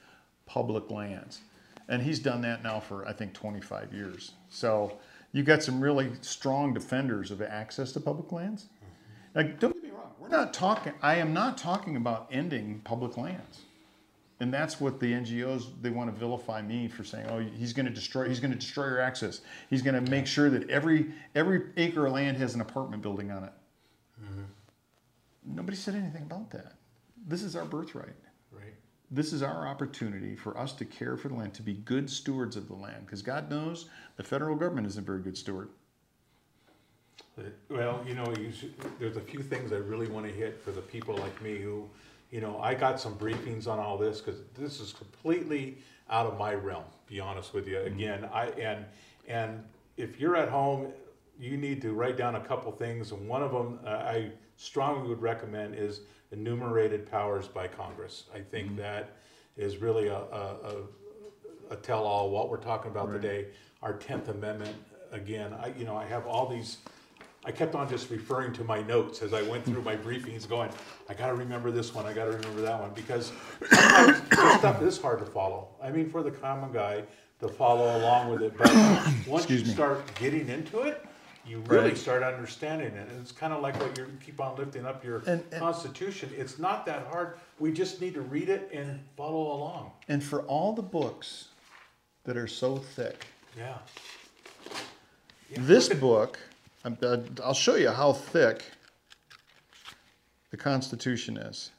public 0.46 0.90
lands. 0.90 1.42
And 1.88 2.02
he's 2.02 2.20
done 2.20 2.42
that 2.42 2.64
now 2.64 2.80
for, 2.80 3.08
I 3.08 3.14
think, 3.14 3.34
25 3.34 3.94
years. 3.94 4.34
So 4.50 4.98
you've 5.32 5.46
got 5.46 5.64
some 5.64 5.82
really 5.82 6.12
strong 6.22 6.74
defenders 6.74 7.32
of 7.32 7.42
access 7.42 7.92
to 7.94 8.00
public 8.00 8.32
lands. 8.32 8.66
Mm-hmm. 8.66 9.50
Now, 9.50 9.56
don't 9.60 9.74
get 9.74 9.84
me 9.84 9.90
wrong, 9.90 10.12
we're 10.20 10.30
not 10.30 10.54
talking, 10.54 10.94
I 11.02 11.16
am 11.16 11.34
not 11.34 11.58
talking 11.58 11.96
about 11.96 12.28
ending 12.32 12.82
public 12.84 13.18
lands. 13.18 13.62
And 14.40 14.52
that's 14.52 14.82
what 14.82 15.00
the 15.00 15.14
NGOs, 15.14 15.68
they 15.84 15.92
want 15.92 16.12
to 16.12 16.20
vilify 16.20 16.64
me 16.64 16.88
for 16.88 17.04
saying, 17.04 17.28
oh, 17.30 17.40
he's 17.40 17.74
going 17.74 17.86
to 17.86 17.92
destroy, 17.92 18.28
he's 18.28 18.40
going 18.40 18.52
to 18.52 18.58
destroy 18.58 18.88
your 18.88 19.00
access. 19.00 19.42
He's 19.70 19.84
going 19.84 20.04
to 20.04 20.10
make 20.10 20.26
sure 20.26 20.50
that 20.50 20.68
every, 20.68 21.14
every 21.36 21.68
acre 21.78 22.08
of 22.08 22.14
land 22.14 22.38
has 22.38 22.56
an 22.56 22.62
apartment 22.62 23.04
building 23.04 23.30
on 23.30 23.44
it. 23.44 23.54
Mm-hmm. 24.24 24.42
Nobody 25.46 25.78
said 25.78 25.96
anything 25.96 26.24
about 26.24 26.52
that. 26.52 26.74
This 27.28 27.44
is 27.44 27.56
our 27.56 27.66
birthright. 27.66 28.16
Right. 28.52 28.76
This 29.10 29.34
is 29.34 29.42
our 29.44 29.68
opportunity 29.68 30.36
for 30.36 30.58
us 30.58 30.74
to 30.74 30.86
care 30.86 31.18
for 31.18 31.28
the 31.28 31.36
land, 31.36 31.54
to 31.56 31.62
be 31.62 31.74
good 31.74 32.10
stewards 32.10 32.56
of 32.56 32.68
the 32.68 32.76
land. 32.76 33.06
Because 33.06 33.22
God 33.22 33.50
knows 33.50 33.90
the 34.18 34.24
federal 34.24 34.56
government 34.56 34.88
isn't 34.88 35.04
a 35.04 35.06
very 35.06 35.22
good 35.22 35.38
steward. 35.38 35.70
Uh, 37.38 37.44
well, 37.70 38.04
you 38.08 38.14
know, 38.14 38.34
you 38.38 38.52
should, 38.52 38.74
there's 39.00 39.18
a 39.18 39.22
few 39.22 39.42
things 39.42 39.72
I 39.72 39.78
really 39.78 40.08
want 40.08 40.26
to 40.26 40.32
hit 40.32 40.62
for 40.64 40.72
the 40.72 40.82
people 40.82 41.16
like 41.18 41.42
me 41.42 41.58
who, 41.58 41.90
you 42.30 42.42
know, 42.42 42.60
I 42.60 42.74
got 42.74 43.00
some 43.00 43.16
briefings 43.16 43.68
on 43.68 43.80
all 43.80 43.98
this 43.98 44.22
because 44.22 44.42
this 44.56 44.80
is 44.80 44.94
completely 44.94 45.78
out 46.10 46.26
of 46.26 46.38
my 46.38 46.54
realm. 46.54 46.84
Be 47.08 47.20
honest 47.20 47.54
with 47.54 47.68
you. 47.68 47.78
Mm-hmm. 47.78 47.96
Again, 47.96 48.30
I 48.34 48.46
and 48.48 48.86
and 49.28 49.64
if 49.98 50.20
you're 50.20 50.36
at 50.36 50.50
home, 50.50 50.92
you 51.42 51.58
need 51.58 51.82
to 51.82 51.92
write 51.92 52.18
down 52.18 52.36
a 52.36 52.40
couple 52.40 52.72
things, 52.72 53.12
and 53.12 53.28
one 53.28 53.42
of 53.42 53.52
them 53.52 53.80
uh, 53.84 53.90
I 53.90 54.30
strongly 54.58 55.10
would 55.10 55.22
recommend 55.22 55.74
is 55.74 56.02
enumerated 56.32 57.10
powers 57.10 57.48
by 57.48 57.68
Congress. 57.68 58.26
I 58.34 58.40
think 58.40 58.78
that 58.78 59.16
is 59.58 59.78
really 59.78 60.08
a, 60.08 60.18
a, 60.18 60.84
a, 61.72 61.76
tell-all. 61.78 62.30
What 62.30 62.50
we're 62.50 62.58
talking 62.58 62.92
about 62.92 63.10
Right. 63.10 63.22
today, 63.22 63.48
our 63.82 63.94
Tenth 63.94 64.30
Amendment. 64.30 64.76
Again, 65.12 65.54
I 65.54 65.74
you 65.78 65.84
know 65.84 65.98
I 65.98 66.06
have 66.06 66.28
all 66.28 66.48
these. 66.48 66.78
I 67.44 67.52
kept 67.52 67.74
on 67.74 67.90
just 67.90 68.12
referring 68.12 68.54
to 68.54 68.64
my 68.64 68.84
notes 68.84 69.24
as 69.24 69.34
I 69.34 69.42
went 69.42 69.66
through 69.66 69.82
my 69.82 69.96
briefings, 69.98 70.48
going, 70.48 70.70
I 71.10 71.16
got 71.16 71.28
to 71.28 71.34
remember 71.34 71.72
this 71.72 71.92
one, 71.92 72.06
I 72.06 72.14
got 72.14 72.26
to 72.26 72.32
remember 72.34 72.62
that 72.62 72.80
one, 72.80 72.92
because 72.94 73.32
sometimes 73.68 74.22
this 74.30 74.58
stuff 74.60 74.82
is 74.84 75.02
hard 75.02 75.18
to 75.20 75.26
follow. 75.26 75.70
I 75.82 75.90
mean, 75.90 76.08
for 76.08 76.22
the 76.22 76.30
common 76.30 76.72
guy 76.72 77.02
to 77.40 77.48
follow 77.48 77.98
along 77.98 78.30
with 78.30 78.44
it, 78.44 78.56
but 78.56 78.72
once 79.28 79.50
you 79.50 79.58
me. 79.58 79.66
start 79.66 80.04
getting 80.20 80.50
into 80.50 80.82
it, 80.82 81.04
you 81.46 81.60
really 81.68 81.90
Right. 81.90 81.98
start 81.98 82.24
understanding 82.24 82.94
it. 82.96 83.10
And 83.10 83.22
it's 83.22 83.32
kind 83.32 83.52
of 83.54 83.62
like 83.62 83.80
what 83.80 83.98
you 83.98 84.08
keep 84.24 84.40
on 84.40 84.56
lifting 84.56 84.86
up 84.86 85.04
your 85.04 85.18
And- 85.26 85.44
and- 85.52 85.60
Constitution. 85.60 86.32
It's 86.38 86.60
not 86.60 86.86
that 86.86 87.08
hard. 87.08 87.40
We 87.60 87.72
just 87.72 88.00
need 88.02 88.14
to 88.14 88.22
read 88.22 88.50
it 88.50 88.70
and 88.72 89.04
follow 89.18 89.52
along. 89.54 89.94
And 90.08 90.24
for 90.24 90.44
all 90.44 90.74
the 90.74 90.82
books 90.84 91.50
that 92.26 92.38
are 92.38 92.48
so 92.48 92.78
thick, 92.78 93.28
Yeah. 93.58 93.80
Yeah, 95.50 95.58
this 95.62 95.90
at- 95.92 96.00
book, 96.00 96.40
I'm, 96.86 96.98
uh, 97.02 97.18
I'll 97.44 97.54
show 97.54 97.76
you 97.76 97.90
how 97.90 98.14
thick 98.14 98.64
the 100.52 100.58
Constitution 100.58 101.36
is. 101.38 101.72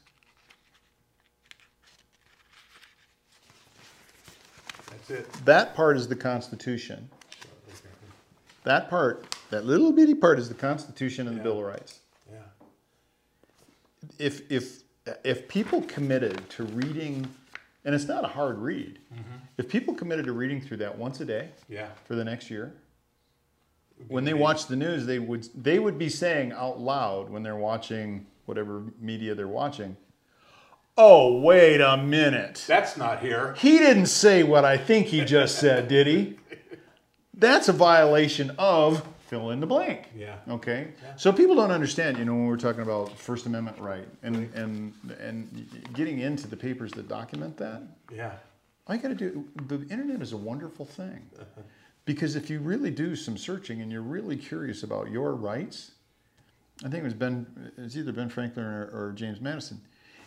That's 4.89 5.09
it. 5.09 5.33
That 5.45 5.75
part 5.75 5.97
is 5.97 6.07
the 6.07 6.15
Constitution. 6.15 7.09
That 8.63 8.89
part, 8.89 9.32
that 9.53 9.65
little 9.65 9.91
bitty 9.91 10.15
part, 10.15 10.39
is 10.39 10.49
the 10.49 10.55
Constitution 10.55 11.27
and 11.27 11.37
the 11.37 11.43
Bill 11.43 11.59
of 11.59 11.65
Rights. 11.65 11.99
Yeah. 12.31 12.39
if 14.19 14.51
if 14.51 14.83
if 15.23 15.47
people 15.47 15.81
committed 15.83 16.49
to 16.51 16.63
reading 16.63 17.27
and 17.85 17.93
it's 17.93 18.05
not 18.07 18.23
a 18.23 18.27
hard 18.27 18.57
read 18.57 18.99
mm-hmm. 19.13 19.35
if 19.57 19.67
people 19.69 19.93
committed 19.93 20.25
to 20.25 20.31
reading 20.33 20.61
through 20.61 20.77
that 20.77 20.97
once 20.97 21.19
a 21.19 21.25
day 21.25 21.49
Yeah. 21.69 21.89
for 22.05 22.15
the 22.15 22.23
next 22.23 22.49
year 22.49 22.73
when 24.07 24.23
they 24.23 24.33
watch 24.33 24.67
the 24.67 24.75
news 24.75 25.05
they 25.05 25.19
would 25.19 25.47
they 25.55 25.77
would 25.79 25.97
be 25.97 26.09
saying 26.09 26.51
out 26.53 26.79
loud 26.79 27.29
when 27.29 27.43
they're 27.43 27.55
watching 27.55 28.25
whatever 28.45 28.83
media 28.99 29.35
they're 29.35 29.47
watching 29.47 29.97
oh 30.97 31.39
wait 31.41 31.81
a 31.81 31.97
minute 31.97 32.63
That's 32.65 32.95
not 32.97 33.19
here. 33.19 33.55
he 33.57 33.77
didn't 33.77 34.07
say 34.07 34.43
what 34.43 34.63
i 34.65 34.77
think 34.77 35.07
he 35.07 35.23
just 35.25 35.59
said 35.59 35.87
did 35.89 36.07
he 36.07 36.37
that's 37.33 37.67
a 37.67 37.73
violation 37.73 38.51
of 38.57 39.05
fill 39.33 39.49
in 39.49 39.59
the 39.59 39.65
blank 39.65 40.09
Yeah. 40.15 40.35
Okay, 40.47 40.89
so 41.17 41.33
people 41.33 41.55
don't 41.55 41.71
understand, 41.71 42.17
you 42.19 42.25
know, 42.25 42.33
when 42.33 42.45
we're 42.45 42.57
talking 42.57 42.81
about 42.83 43.17
First 43.17 43.47
Amendment 43.47 43.79
right 43.79 44.07
and 44.21 44.35
and 44.53 44.93
and 45.19 45.67
getting 45.93 46.19
into 46.19 46.47
the 46.47 46.55
papers 46.55 46.91
that 46.91 47.07
document 47.07 47.57
that. 47.57 47.81
Yeah. 48.11 48.33
All 48.85 48.95
you 48.95 49.01
got 49.01 49.07
to 49.07 49.15
do, 49.15 49.45
the 49.67 49.79
internet 49.89 50.21
is 50.21 50.33
a 50.33 50.37
wonderful 50.37 50.85
thing, 50.85 51.21
because 52.05 52.35
if 52.35 52.49
you 52.49 52.59
really 52.59 52.91
do 52.91 53.15
some 53.15 53.37
searching 53.37 53.81
and 53.81 53.91
you're 53.91 54.01
really 54.01 54.35
curious 54.35 54.83
about 54.83 55.09
your 55.09 55.33
rights, 55.35 55.91
I 56.85 56.89
think 56.89 56.95
it 56.95 57.03
was 57.03 57.13
Ben, 57.13 57.71
it's 57.77 57.95
either 57.95 58.11
Ben 58.11 58.29
Franklin 58.29 58.65
or, 58.65 58.89
or 58.93 59.13
James 59.15 59.39
Madison. 59.39 59.79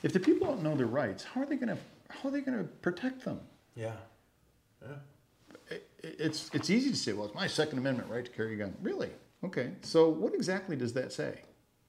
If 0.03 0.15
the 0.15 0.21
people 0.21 0.47
don't 0.47 0.63
know 0.63 0.75
their 0.75 0.87
rights, 0.87 1.23
how 1.23 1.43
are 1.43 1.47
they 1.47 1.57
going 1.57 1.69
to 1.77 1.79
how 2.09 2.29
are 2.29 2.33
they 2.33 2.41
going 2.41 2.59
to 2.59 2.65
protect 2.65 3.25
them? 3.25 3.41
Yeah. 3.75 3.93
Yeah. 4.83 4.95
It- 5.71 5.89
It's 6.03 6.51
it's 6.55 6.71
easy 6.71 6.91
to 6.91 6.97
say, 6.97 7.13
well, 7.13 7.27
it's 7.27 7.35
my 7.35 7.47
Second 7.49 7.79
Amendment 7.79 8.09
right 8.11 8.25
to 8.25 8.31
carry 8.31 8.55
a 8.55 8.57
gun. 8.57 8.75
Really? 8.81 9.11
Okay. 9.45 9.73
So 9.83 10.09
what 10.09 10.35
exactly 10.35 10.77
does 10.77 10.93
that 10.95 11.13
say? 11.13 11.41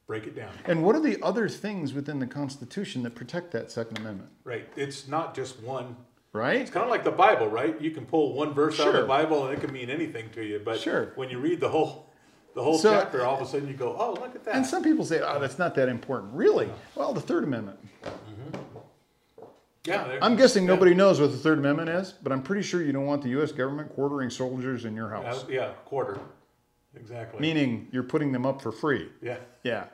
Break 0.07 0.25
it 0.25 0.35
down. 0.35 0.51
And 0.65 0.83
what 0.83 0.95
are 0.95 1.01
the 1.01 1.21
other 1.21 1.47
things 1.49 1.93
within 1.93 2.19
the 2.19 2.27
Constitution 2.27 3.03
that 3.03 3.13
protect 3.13 3.51
that 3.51 3.69
Second 3.71 3.99
Amendment? 3.99 4.29
Right. 4.43 4.67
It's 4.75 5.07
not 5.07 5.35
just 5.35 5.61
one. 5.61 5.95
Right? 6.33 6.61
It's 6.61 6.71
kind 6.71 6.83
of 6.83 6.89
like 6.89 7.03
the 7.03 7.11
Bible, 7.11 7.47
right? 7.47 7.79
You 7.81 7.91
can 7.91 8.05
pull 8.05 8.33
one 8.33 8.53
verse 8.53 8.79
out 8.79 8.87
of 8.89 9.01
the 9.01 9.07
Bible 9.07 9.45
and 9.47 9.57
it 9.57 9.61
can 9.61 9.71
mean 9.73 9.89
anything 9.89 10.29
to 10.31 10.43
you. 10.43 10.61
But 10.63 10.79
Sure. 10.79 11.11
when 11.15 11.29
you 11.29 11.39
read 11.39 11.59
the 11.59 11.69
whole, 11.69 12.09
the 12.55 12.63
whole 12.63 12.77
So- 12.77 12.91
chapter, 12.91 13.23
all 13.25 13.35
of 13.35 13.41
a 13.41 13.45
sudden 13.45 13.67
you 13.67 13.73
go, 13.75 13.95
"Oh, 13.97 14.13
look 14.13 14.35
at 14.35 14.43
that." 14.45 14.55
And 14.55 14.65
some 14.65 14.83
people 14.83 15.05
say, 15.05 15.19
oh, 15.21 15.39
that's 15.39 15.57
not 15.59 15.75
that 15.75 15.89
important. 15.89 16.33
Really? 16.33 16.69
Well, 16.95 17.13
the 17.13 17.21
Third 17.21 17.43
Amendment. 17.43 17.79
Yeah. 19.87 20.17
I'm 20.21 20.35
guessing 20.35 20.63
yeah. 20.63 20.73
nobody 20.73 20.93
knows 20.93 21.19
what 21.21 21.31
the 21.31 21.37
Third 21.37 21.57
Amendment 21.59 21.89
is, 21.89 22.11
but 22.11 22.31
I'm 22.31 22.41
pretty 22.43 22.61
sure 22.61 22.81
you 22.83 22.91
don't 22.91 23.05
want 23.05 23.21
the 23.23 23.29
U.S. 23.29 23.51
government 23.51 23.93
quartering 23.93 24.29
soldiers 24.29 24.85
in 24.85 24.95
your 24.95 25.15
Uh, 25.15 25.21
house. 25.23 25.45
yeah, 25.49 25.71
quarter. 25.85 26.19
Exactly. 26.95 27.39
Meaning 27.39 27.87
you're 27.91 28.03
putting 28.03 28.31
them 28.31 28.45
up 28.45 28.61
for 28.61 28.71
free. 28.71 29.09
yeah. 29.21 29.37
Yeah. 29.63 29.85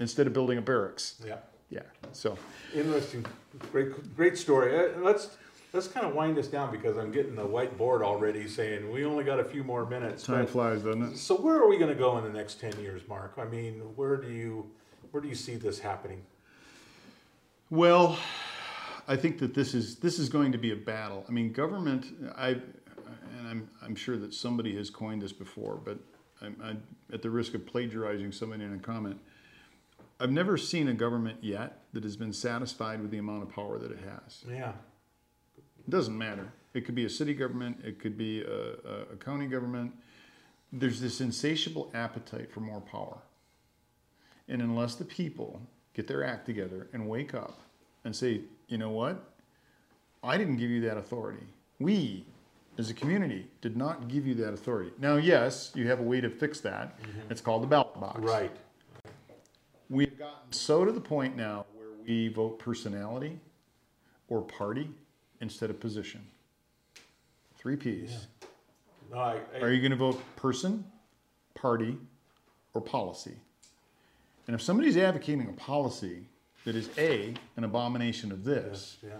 Instead 0.00 0.26
of 0.26 0.32
building 0.32 0.58
a 0.58 0.62
barracks. 0.62 1.20
Yeah. 1.24 1.36
Yeah. 1.70 1.82
So, 2.12 2.36
Interesting. 2.74 3.24
Great, 3.72 4.16
great 4.16 4.36
story. 4.36 4.76
Uh, 4.76 4.98
let's 4.98 5.36
let's 5.72 5.86
kind 5.88 6.06
of 6.06 6.14
wind 6.14 6.36
this 6.36 6.48
down 6.48 6.70
because 6.72 6.96
I'm 6.96 7.10
getting 7.12 7.34
the 7.36 7.46
whiteboard 7.46 8.02
already 8.02 8.48
saying 8.48 8.90
we 8.90 9.04
only 9.04 9.22
got 9.24 9.38
a 9.38 9.44
few 9.44 9.62
more 9.62 9.84
minutes. 9.86 10.22
time 10.24 10.44
but- 10.44 10.50
flies, 10.50 10.82
doesn't 10.82 11.02
it? 11.12 11.16
So 11.18 11.36
where 11.36 11.56
are 11.56 11.68
we 11.68 11.76
going 11.78 11.92
to 11.92 11.98
go 11.98 12.16
in 12.18 12.24
the 12.24 12.30
next 12.30 12.60
ten 12.60 12.78
years, 12.80 13.02
Mark? 13.08 13.34
I 13.38 13.44
mean, 13.44 13.74
where 13.96 14.16
do 14.16 14.28
you 14.28 14.70
where 15.12 15.22
do 15.22 15.28
you 15.28 15.34
see 15.34 15.54
this 15.56 15.78
happening? 15.80 16.22
Well, 17.70 18.18
I 19.08 19.16
think 19.16 19.38
that 19.38 19.54
this 19.54 19.74
is 19.74 19.96
this 19.96 20.18
is 20.18 20.28
going 20.28 20.52
to 20.52 20.58
be 20.58 20.72
a 20.72 20.76
battle. 20.76 21.24
I 21.28 21.32
mean, 21.32 21.52
government. 21.52 22.06
I 22.36 22.48
and 23.38 23.48
I'm 23.48 23.70
I'm 23.82 23.94
sure 23.94 24.16
that 24.16 24.34
somebody 24.34 24.76
has 24.76 24.90
coined 24.90 25.22
this 25.22 25.32
before, 25.32 25.76
but 25.76 25.98
I'm, 26.40 26.56
I'm 26.62 26.82
at 27.12 27.22
the 27.22 27.30
risk 27.30 27.54
of 27.54 27.66
plagiarizing 27.66 28.32
somebody 28.32 28.64
in 28.64 28.74
a 28.74 28.78
comment. 28.78 29.18
I've 30.18 30.32
never 30.32 30.56
seen 30.56 30.88
a 30.88 30.94
government 30.94 31.38
yet 31.42 31.82
that 31.92 32.02
has 32.02 32.16
been 32.16 32.32
satisfied 32.32 33.00
with 33.02 33.10
the 33.10 33.18
amount 33.18 33.42
of 33.42 33.50
power 33.50 33.78
that 33.78 33.90
it 33.90 33.98
has. 33.98 34.44
Yeah. 34.48 34.72
It 35.58 35.90
doesn't 35.90 36.16
matter. 36.16 36.52
It 36.74 36.84
could 36.86 36.94
be 36.94 37.04
a 37.04 37.10
city 37.10 37.34
government. 37.34 37.78
It 37.84 37.98
could 37.98 38.16
be 38.16 38.42
a, 38.42 38.50
a, 38.50 39.12
a 39.12 39.16
county 39.16 39.46
government. 39.46 39.92
There's 40.72 41.00
this 41.00 41.20
insatiable 41.20 41.90
appetite 41.94 42.50
for 42.50 42.60
more 42.60 42.80
power, 42.80 43.18
and 44.48 44.60
unless 44.60 44.96
the 44.96 45.04
people 45.04 45.62
get 45.94 46.08
their 46.08 46.24
act 46.24 46.44
together 46.44 46.88
and 46.92 47.08
wake 47.08 47.34
up 47.34 47.60
and 48.04 48.14
say, 48.14 48.42
you 48.68 48.78
know 48.78 48.90
what? 48.90 49.22
I 50.22 50.36
didn't 50.36 50.56
give 50.56 50.70
you 50.70 50.80
that 50.82 50.96
authority. 50.96 51.46
We, 51.78 52.26
as 52.78 52.90
a 52.90 52.94
community, 52.94 53.46
did 53.60 53.76
not 53.76 54.08
give 54.08 54.26
you 54.26 54.34
that 54.36 54.52
authority. 54.52 54.92
Now, 54.98 55.16
yes, 55.16 55.72
you 55.74 55.88
have 55.88 56.00
a 56.00 56.02
way 56.02 56.20
to 56.20 56.28
fix 56.28 56.60
that. 56.60 57.00
Mm-hmm. 57.00 57.30
It's 57.30 57.40
called 57.40 57.62
the 57.62 57.66
ballot 57.66 58.00
box. 58.00 58.20
Right, 58.20 58.52
We've 59.88 60.18
gotten 60.18 60.52
so 60.52 60.84
to 60.84 60.90
the 60.90 61.00
point 61.00 61.36
now 61.36 61.66
where 61.76 61.88
we 62.04 62.28
vote 62.28 62.58
personality 62.58 63.38
or 64.28 64.42
party 64.42 64.90
instead 65.40 65.70
of 65.70 65.78
position. 65.78 66.26
Three 67.56 67.76
P's. 67.76 68.26
no, 69.12 69.18
I, 69.18 69.40
Are 69.60 69.72
you 69.72 69.80
going 69.80 69.92
to 69.92 69.96
vote 69.96 70.20
person, 70.34 70.84
party, 71.54 71.96
or 72.74 72.80
policy? 72.80 73.36
And 74.48 74.54
if 74.54 74.62
somebody's 74.62 74.96
advocating 74.96 75.48
a 75.48 75.52
policy 75.52 76.26
that 76.66 76.74
is 76.74 76.90
A, 76.98 77.32
an 77.56 77.62
abomination 77.62 78.32
of 78.32 78.42
this, 78.44 78.98
yeah, 79.02 79.12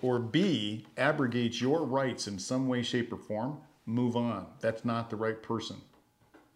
or 0.00 0.18
B, 0.18 0.86
abrogates 0.96 1.60
your 1.60 1.84
rights 1.84 2.26
in 2.26 2.38
some 2.38 2.66
way, 2.66 2.82
shape, 2.82 3.12
or 3.12 3.18
form, 3.18 3.58
move 3.84 4.16
on. 4.16 4.46
That's 4.60 4.86
not 4.86 5.10
the 5.10 5.16
right 5.16 5.40
person. 5.40 5.76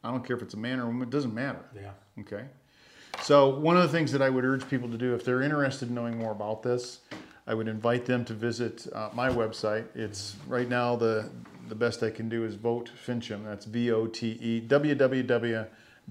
I 0.02 0.10
don't 0.10 0.26
care 0.26 0.36
if 0.36 0.42
it's 0.42 0.54
a 0.54 0.58
man 0.58 0.80
or 0.80 0.84
a 0.84 0.86
woman, 0.86 1.02
it 1.02 1.10
doesn't 1.10 1.34
matter. 1.34 1.64
yeah, 1.76 1.90
Okay. 2.18 2.46
So 3.20 3.48
one 3.58 3.76
of 3.76 3.82
the 3.82 3.88
things 3.90 4.10
that 4.12 4.22
I 4.22 4.30
would 4.30 4.44
urge 4.44 4.66
people 4.70 4.88
to 4.88 4.96
do, 4.96 5.14
if 5.14 5.22
they're 5.24 5.42
interested 5.42 5.88
in 5.88 5.94
knowing 5.94 6.16
more 6.16 6.32
about 6.32 6.62
this, 6.62 7.00
I 7.46 7.54
would 7.54 7.68
invite 7.68 8.06
them 8.06 8.24
to 8.26 8.32
visit 8.32 8.86
uh, 8.94 9.10
my 9.12 9.28
website. 9.28 9.84
It's 9.94 10.36
right 10.46 10.68
now 10.68 10.96
the 10.96 11.30
the 11.68 11.74
best 11.74 12.02
I 12.02 12.08
can 12.08 12.30
do 12.30 12.44
is 12.44 12.54
vote 12.54 12.90
Finchem. 13.06 13.44
That's 13.44 13.66
V 13.66 13.90
O 13.92 14.06
T 14.06 14.38
E 14.40 14.62
www.vote 14.66 16.06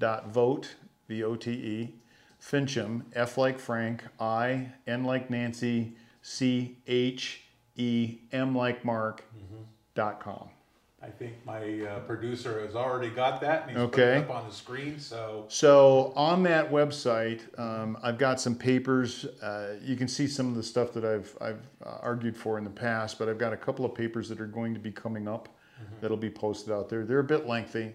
V 1.08 1.24
O 1.24 1.36
T 1.36 1.52
E 1.52 1.96
Finchem 2.42 3.04
F 3.14 3.38
like 3.38 3.60
Frank 3.60 4.04
I 4.20 4.70
N 4.86 5.04
like 5.04 5.30
Nancy 5.30 5.94
C 6.22 6.78
H 6.88 7.42
E 7.76 8.18
M 8.32 8.56
like 8.56 8.84
Mark 8.86 9.24
dot 9.96 10.20
com. 10.20 10.50
I 11.02 11.08
think 11.10 11.34
my 11.46 11.82
uh, 11.86 12.00
producer 12.02 12.66
has 12.66 12.76
already 12.76 13.10
got 13.10 13.40
that 13.42 13.68
and 13.70 13.78
he's 13.78 13.86
putting 13.90 14.04
Okay. 14.04 14.18
it 14.18 14.30
up 14.30 14.36
on 14.36 14.48
the 14.48 14.54
screen, 14.54 15.00
so, 15.00 15.46
So 15.48 16.12
on 16.16 16.42
that 16.44 16.72
website, 16.72 17.42
um, 17.60 17.98
I've 18.02 18.18
got 18.18 18.42
some 18.42 18.56
papers. 18.56 19.24
Uh, 19.42 19.76
you 19.82 19.96
can 19.96 20.08
see 20.08 20.28
some 20.28 20.50
of 20.50 20.56
the 20.56 20.64
stuff 20.64 20.94
that 20.94 21.06
I've 21.06 21.38
I've 21.40 21.62
uh, 21.86 22.00
argued 22.02 22.36
for 22.36 22.58
in 22.58 22.64
the 22.64 22.70
past, 22.72 23.20
but 23.20 23.30
I've 23.30 23.38
got 23.38 23.54
a 23.54 23.58
couple 23.58 23.86
of 23.86 23.94
papers 23.94 24.28
that 24.30 24.42
are 24.42 24.48
going 24.48 24.74
to 24.74 24.80
be 24.80 24.92
coming 24.92 25.28
up 25.28 25.50
that'll 26.02 26.18
be 26.18 26.30
posted 26.32 26.74
out 26.74 26.90
there. 26.90 27.06
They're 27.06 27.20
a 27.20 27.24
bit 27.24 27.46
lengthy, 27.48 27.94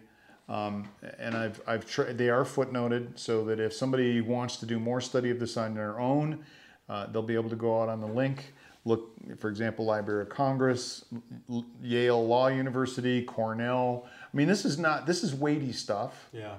um, 0.53 0.88
and 1.19 1.35
I've 1.35 1.61
I've 1.67 1.87
tried. 1.87 2.19
They 2.19 2.29
are 2.29 2.45
footnoted 2.45 3.19
so 3.19 3.45
that 3.47 3.59
if 3.59 3.73
somebody 3.73 4.21
wants 4.21 4.57
to 4.59 4.67
do 4.67 4.79
more 4.79 5.01
study 5.01 5.31
of 5.31 5.41
this 5.41 5.57
on 5.57 5.75
their 5.75 5.99
own, 5.99 6.45
uh, 6.88 7.07
they'll 7.07 7.23
be 7.23 7.35
able 7.35 7.51
to 7.51 7.57
go 7.57 7.83
out 7.83 7.88
on 7.88 8.01
the 8.01 8.07
link. 8.07 8.53
Look, 8.85 9.12
for 9.38 9.49
example, 9.49 9.85
Library 9.85 10.23
of 10.23 10.29
Congress, 10.29 11.05
L- 11.49 11.65
Yale 11.83 12.27
Law 12.27 12.49
University, 12.49 13.23
Cornell. 13.23 14.05
I 14.07 14.37
mean, 14.37 14.49
this 14.49 14.65
is 14.65 14.79
not 14.79 15.07
this 15.07 15.23
is 15.25 15.35
weighty 15.35 15.73
stuff. 15.73 16.29
yeah, 16.33 16.57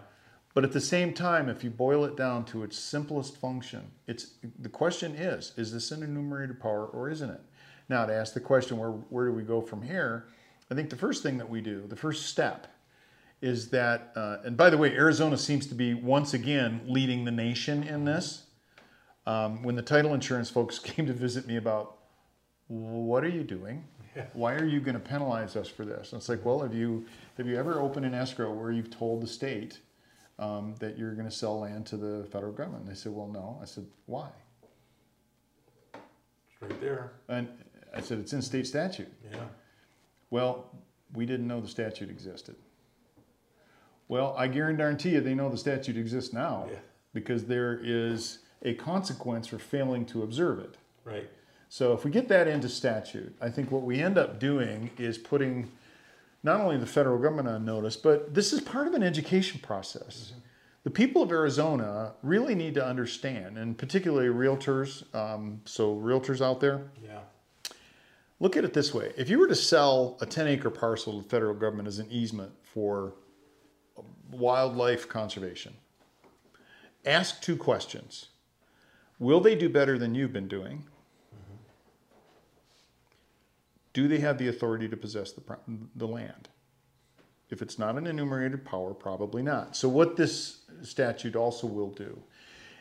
But 0.56 0.64
at 0.64 0.72
the 0.72 0.82
same 0.82 1.14
time, 1.14 1.50
if 1.50 1.64
you 1.64 1.70
boil 1.70 2.06
it 2.06 2.16
down 2.16 2.46
to 2.46 2.64
its 2.64 2.80
simplest 2.80 3.38
function, 3.38 3.92
it's 4.08 4.32
the 4.58 4.70
question 4.70 5.14
is: 5.16 5.54
Is 5.56 5.72
this 5.72 5.92
an 5.92 6.02
enumerated 6.02 6.60
power 6.60 6.88
or 6.88 7.10
isn't 7.12 7.30
it? 7.30 7.42
Now, 7.90 8.06
to 8.08 8.14
ask 8.14 8.34
the 8.34 8.40
question, 8.40 8.78
where 8.78 8.92
where 8.92 9.28
do 9.28 9.34
we 9.34 9.44
go 9.44 9.62
from 9.62 9.84
here? 9.84 10.26
I 10.72 10.76
think 10.76 10.90
the 10.90 10.96
first 10.96 11.22
thing 11.22 11.38
that 11.38 11.50
we 11.50 11.62
do, 11.62 11.86
the 11.88 11.96
first 11.96 12.26
step, 12.28 12.68
is 13.44 13.70
that. 13.70 14.12
Uh, 14.16 14.38
and 14.46 14.56
by 14.58 14.70
the 14.70 14.78
way, 14.78 14.94
Arizona 14.96 15.38
seems 15.38 15.68
to 15.68 15.76
be 15.76 15.94
once 15.94 16.34
again 16.34 16.82
leading 16.88 17.26
the 17.26 17.32
nation 17.32 17.84
in 17.84 18.06
this. 18.06 18.46
Um, 19.26 19.62
when 19.64 19.76
the 19.76 19.82
title 19.82 20.14
insurance 20.14 20.50
folks 20.50 20.80
came 20.92 21.06
to 21.06 21.14
visit 21.14 21.46
me 21.46 21.58
about 21.58 21.98
what 22.68 23.24
are 23.24 23.30
you 23.30 23.44
doing? 23.44 23.84
Yeah. 24.16 24.26
Why 24.34 24.54
are 24.54 24.66
you 24.66 24.80
going 24.80 24.94
to 24.94 25.00
penalize 25.00 25.56
us 25.56 25.68
for 25.68 25.86
this? 25.86 26.14
And 26.14 26.20
it's 26.20 26.30
like, 26.30 26.46
well, 26.46 26.60
have 26.62 26.74
you 26.74 27.06
have 27.38 27.48
you 27.48 27.58
ever 27.58 27.80
opened 27.82 28.06
an 28.06 28.14
escrow 28.14 28.52
where 28.52 28.72
you've 28.72 28.92
told 28.92 29.22
the 29.22 29.28
state 29.28 29.80
um, 30.40 30.76
that 30.80 30.98
you're 30.98 31.14
going 31.14 31.28
to 31.28 31.36
sell 31.36 31.60
land 31.60 31.86
to 31.88 31.98
the 31.98 32.26
federal 32.32 32.54
government? 32.54 32.86
They 32.86 32.94
said, 32.96 33.12
well, 33.12 33.28
no. 33.28 33.60
I 33.62 33.66
said, 33.66 33.86
why? 34.06 34.30
it's 35.94 36.62
right 36.62 36.80
there, 36.82 37.14
And 37.28 37.48
I 37.96 38.02
said, 38.02 38.20
it's 38.20 38.34
in 38.34 38.42
state 38.42 38.68
statute. 38.68 39.12
yeah, 39.32 39.40
Well, 40.30 40.66
we 41.14 41.26
didn't 41.26 41.48
know 41.48 41.60
the 41.62 41.68
statute 41.68 42.10
existed. 42.10 42.56
Well, 44.14 44.36
I 44.38 44.48
guarantee 44.48 45.10
you 45.10 45.22
they 45.22 45.34
know 45.34 45.50
the 45.50 45.58
statute 45.58 45.98
exists 45.98 46.34
now 46.34 46.68
Yeah. 46.72 46.78
because 47.16 47.46
there 47.46 47.80
is 47.84 48.38
a 48.62 48.76
consequence 48.76 49.48
for 49.48 49.58
failing 49.58 50.06
to 50.06 50.22
observe 50.22 50.60
it. 50.60 50.78
right, 51.04 51.28
So 51.68 51.94
if 51.94 52.06
we 52.06 52.12
get 52.12 52.28
that 52.28 52.48
into 52.48 52.70
statute, 52.70 53.36
I 53.42 53.50
think 53.50 53.72
what 53.72 53.82
we 53.82 54.00
end 54.00 54.20
up 54.20 54.40
doing 54.40 54.92
is 55.00 55.18
putting 55.18 55.72
not 56.44 56.62
only 56.62 56.78
the 56.78 56.86
federal 56.86 57.18
government 57.18 57.48
on 57.48 57.66
notice, 57.66 57.98
but 57.98 58.36
this 58.36 58.54
is 58.54 58.62
part 58.62 58.86
of 58.88 58.94
an 58.94 59.02
education 59.02 59.60
process. 59.64 60.34
The 60.84 60.92
people 60.92 61.24
of 61.24 61.32
Arizona 61.32 62.14
really 62.22 62.54
need 62.54 62.76
to 62.76 62.86
understand, 62.86 63.58
and 63.58 63.76
particularly 63.76 64.28
realtors, 64.28 65.04
um, 65.16 65.60
so 65.66 65.96
realtors 65.96 66.40
out 66.40 66.60
there, 66.60 66.82
yeah, 67.04 67.22
look 68.40 68.56
at 68.58 68.64
it 68.64 68.74
this 68.74 68.94
way. 68.94 69.12
If 69.18 69.28
you 69.28 69.40
were 69.40 69.48
to 69.48 69.56
sell 69.56 70.18
a 70.22 70.26
10 70.28 70.46
acre 70.48 70.70
parcel 70.70 71.14
to 71.18 71.24
the 71.24 71.30
federal 71.30 71.56
government 71.56 71.88
as 71.88 71.98
an 71.98 72.08
easement 72.12 72.52
for 72.62 73.14
wildlife 74.32 75.08
conservation, 75.08 75.74
ask 77.06 77.42
two 77.42 77.58
questions. 77.58 78.28
Will 79.20 79.40
they 79.40 79.56
do 79.56 79.70
better 79.70 79.98
than 79.98 80.16
you've 80.16 80.34
been 80.34 80.48
doing? 80.48 80.86
Do 83.94 84.08
they 84.08 84.20
have 84.20 84.38
the 84.38 84.48
authority 84.48 84.90
to 84.90 84.98
possess 84.98 85.32
the, 85.32 85.42
the 85.96 86.08
land? 86.08 86.50
If 87.50 87.62
it's 87.62 87.78
not 87.78 87.96
an 87.96 88.08
enumerated 88.08 88.66
power, 88.66 88.94
probably 88.94 89.44
not. 89.44 89.76
So, 89.76 89.88
what 89.88 90.16
this 90.16 90.62
statute 90.82 91.36
also 91.36 91.68
will 91.68 91.92
do 91.92 92.20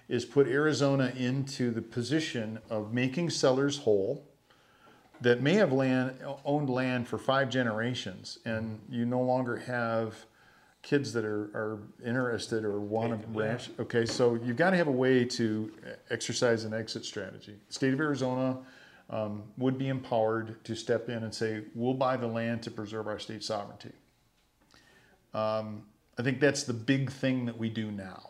is 0.08 0.24
put 0.24 0.46
Arizona 0.46 1.12
into 1.16 1.70
the 1.70 1.82
position 1.82 2.58
of 2.70 2.92
making 2.92 3.30
sellers 3.30 3.78
whole 3.78 4.26
that 5.20 5.40
may 5.40 5.54
have 5.54 5.72
land 5.72 6.16
owned 6.44 6.70
land 6.70 7.06
for 7.06 7.18
five 7.18 7.50
generations, 7.50 8.38
and 8.44 8.80
you 8.88 9.04
no 9.04 9.20
longer 9.20 9.56
have 9.56 10.26
kids 10.82 11.12
that 11.12 11.24
are, 11.24 11.44
are 11.54 11.78
interested 12.04 12.64
or 12.64 12.80
want 12.80 13.12
to 13.12 13.28
Yeah. 13.32 13.46
ranch. 13.46 13.70
Okay, 13.78 14.04
so 14.04 14.34
you've 14.34 14.56
got 14.56 14.70
to 14.70 14.76
have 14.76 14.88
a 14.88 14.92
way 14.92 15.24
to 15.24 15.72
exercise 16.10 16.64
an 16.64 16.74
exit 16.74 17.04
strategy. 17.04 17.56
The 17.68 17.72
state 17.72 17.94
of 17.94 18.00
Arizona 18.00 18.58
um, 19.10 19.44
would 19.58 19.78
be 19.78 19.88
empowered 19.88 20.62
to 20.64 20.74
step 20.74 21.08
in 21.08 21.22
and 21.22 21.34
say, 21.34 21.64
"We'll 21.74 21.94
buy 21.94 22.16
the 22.16 22.26
land 22.26 22.62
to 22.64 22.70
preserve 22.70 23.06
our 23.06 23.18
state 23.18 23.44
sovereignty." 23.44 23.92
Um, 25.34 25.84
I 26.18 26.22
think 26.22 26.40
that's 26.40 26.64
the 26.64 26.72
big 26.74 27.10
thing 27.10 27.46
that 27.46 27.56
we 27.56 27.68
do 27.70 27.90
now. 27.90 28.28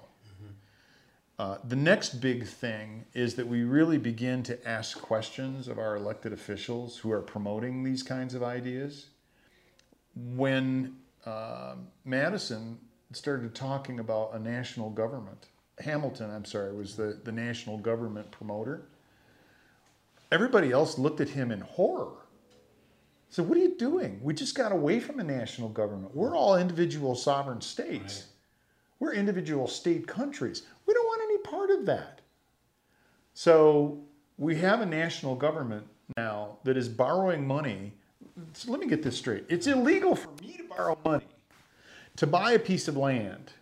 Uh, 1.38 1.58
the 1.64 1.76
next 1.76 2.20
big 2.20 2.46
thing 2.46 3.04
is 3.14 3.34
that 3.34 3.46
we 3.46 3.64
really 3.64 3.98
begin 3.98 4.42
to 4.44 4.68
ask 4.68 5.00
questions 5.00 5.66
of 5.66 5.78
our 5.78 5.96
elected 5.96 6.32
officials 6.32 6.98
who 6.98 7.10
are 7.10 7.22
promoting 7.22 7.82
these 7.82 8.02
kinds 8.02 8.34
of 8.34 8.42
ideas. 8.42 9.06
When 10.14 10.96
uh, 11.24 11.74
Madison 12.04 12.78
started 13.12 13.54
talking 13.54 14.00
about 14.00 14.34
a 14.34 14.38
national 14.38 14.90
government, 14.90 15.48
Hamilton, 15.78 16.30
I'm 16.30 16.44
sorry, 16.44 16.74
was 16.74 16.96
the, 16.96 17.20
the 17.24 17.32
national 17.32 17.78
government 17.78 18.30
promoter. 18.30 18.82
Everybody 20.30 20.72
else 20.72 20.98
looked 20.98 21.20
at 21.20 21.28
him 21.28 21.50
in 21.50 21.60
horror. 21.60 22.14
So, 23.28 23.42
what 23.42 23.56
are 23.56 23.60
you 23.60 23.76
doing? 23.76 24.20
We 24.22 24.34
just 24.34 24.54
got 24.54 24.72
away 24.72 25.00
from 25.00 25.18
a 25.18 25.24
national 25.24 25.70
government. 25.70 26.14
We're 26.14 26.36
all 26.36 26.56
individual 26.56 27.14
sovereign 27.14 27.62
states. 27.62 28.18
Right. 28.20 28.26
We're 29.00 29.14
individual 29.14 29.66
state 29.66 30.06
countries. 30.06 30.62
We 30.86 30.94
don't 30.94 31.06
want 31.06 31.22
any 31.24 31.38
part 31.38 31.70
of 31.70 31.86
that. 31.86 32.20
So 33.34 34.04
we 34.36 34.56
have 34.56 34.80
a 34.80 34.86
national 34.86 35.34
government 35.34 35.86
now 36.16 36.58
that 36.64 36.76
is 36.76 36.88
borrowing 36.88 37.46
money. 37.46 37.94
So 38.54 38.70
let 38.70 38.80
me 38.80 38.86
get 38.86 39.02
this 39.02 39.16
straight. 39.18 39.44
It's 39.48 39.66
illegal 39.66 40.16
for 40.16 40.30
me 40.42 40.56
to 40.58 40.64
borrow 40.64 40.98
money 41.04 41.26
to 42.16 42.26
buy 42.26 42.52
a 42.52 42.58
piece 42.58 42.88
of 42.88 42.96
land 42.96 43.52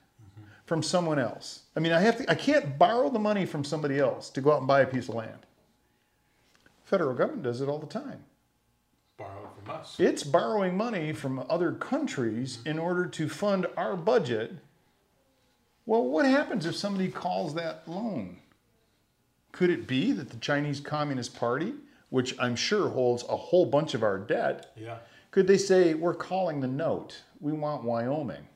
from 0.67 0.83
someone 0.83 1.19
else. 1.19 1.63
I 1.77 1.81
mean, 1.81 1.93
I 1.93 2.01
have 2.01 2.19
to 2.19 2.31
I 2.31 2.35
can't 2.35 2.79
borrow 2.79 3.11
the 3.11 3.19
money 3.19 3.47
from 3.47 3.65
somebody 3.65 3.99
else 3.99 4.31
to 4.31 4.41
go 4.41 4.53
out 4.53 4.59
and 4.59 4.67
buy 4.69 4.81
a 4.83 4.87
piece 4.87 5.09
of 5.09 5.15
land. 5.17 5.47
Federal 6.85 7.15
government 7.15 7.45
does 7.45 7.61
it 7.61 7.69
all 7.69 7.79
the 7.79 7.87
time. 7.87 8.25
borrowed 9.19 9.49
from 9.65 9.75
us, 9.75 9.97
It's 10.01 10.25
borrowing 10.25 10.77
money 10.77 11.13
from 11.13 11.45
other 11.49 11.73
countries 11.73 12.61
in 12.67 12.79
order 12.79 13.07
to 13.07 13.29
fund 13.29 13.67
our 13.77 13.97
budget. 13.97 14.57
Well, 15.87 16.05
what 16.07 16.27
happens 16.27 16.67
if 16.67 16.77
somebody 16.77 17.09
calls 17.09 17.55
that 17.55 17.89
loan? 17.89 18.39
Could 19.53 19.71
it 19.71 19.87
be 19.89 20.13
that 20.13 20.31
the 20.31 20.37
Chinese 20.39 20.81
Communist 20.81 21.35
Party, 21.37 21.75
which 22.11 22.35
I'm 22.39 22.55
sure 22.57 22.89
holds 22.91 23.25
a 23.29 23.37
whole 23.37 23.67
bunch 23.67 23.95
of 23.95 24.03
our 24.03 24.19
debt, 24.19 24.73
yeah, 24.77 24.99
could 25.31 25.47
they 25.47 25.57
say, 25.59 25.95
We're 25.95 26.15
calling 26.15 26.61
the 26.61 26.69
note? 26.69 27.23
We 27.41 27.53
want 27.53 27.85
Wyoming? 27.85 28.47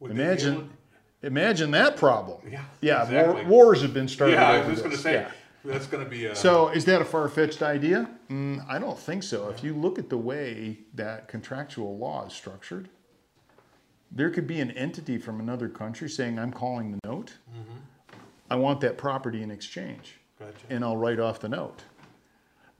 Be 0.00 0.10
Imagine- 0.10 0.70
Imagine 1.22 1.72
that 1.72 1.96
problem. 1.96 2.40
Yeah, 2.48 2.62
Yeah, 2.80 3.02
exactly. 3.02 3.42
war, 3.46 3.66
wars 3.66 3.82
have 3.82 3.92
been 3.92 4.06
started. 4.06 4.34
Yeah, 4.34 4.48
I 4.50 4.58
was 4.60 4.68
just 4.68 4.84
gonna 4.84 4.96
say, 4.96 5.14
Yeah. 5.14 5.30
that's 5.64 5.86
gonna 5.88 6.04
be 6.04 6.26
a. 6.26 6.36
So 6.36 6.68
is 6.68 6.84
that 6.84 7.02
a 7.02 7.04
far-fetched 7.04 7.60
idea? 7.62 8.08
Mm, 8.30 8.64
I 8.68 8.78
don't 8.78 8.96
think 8.98 9.24
so. 9.24 9.48
If 9.48 9.64
you 9.64 9.74
look 9.74 9.98
at 9.98 10.10
the 10.10 10.16
way 10.18 10.78
that 10.94 11.26
contractual 11.26 11.98
law 11.98 12.24
is 12.26 12.32
structured, 12.34 12.88
there 14.12 14.30
could 14.30 14.46
be 14.46 14.60
an 14.60 14.70
entity 14.70 15.18
from 15.18 15.40
another 15.40 15.68
country 15.68 16.08
saying, 16.08 16.38
I'm 16.38 16.52
calling 16.52 16.92
the 16.92 17.00
note. 17.04 17.32
I 18.48 18.54
want 18.54 18.80
that 18.82 18.96
property 18.96 19.42
in 19.42 19.50
exchange 19.50 20.17
Gotcha. 20.38 20.52
and 20.70 20.84
I'll 20.84 20.96
write 20.96 21.18
off 21.18 21.40
the 21.40 21.48
note. 21.48 21.82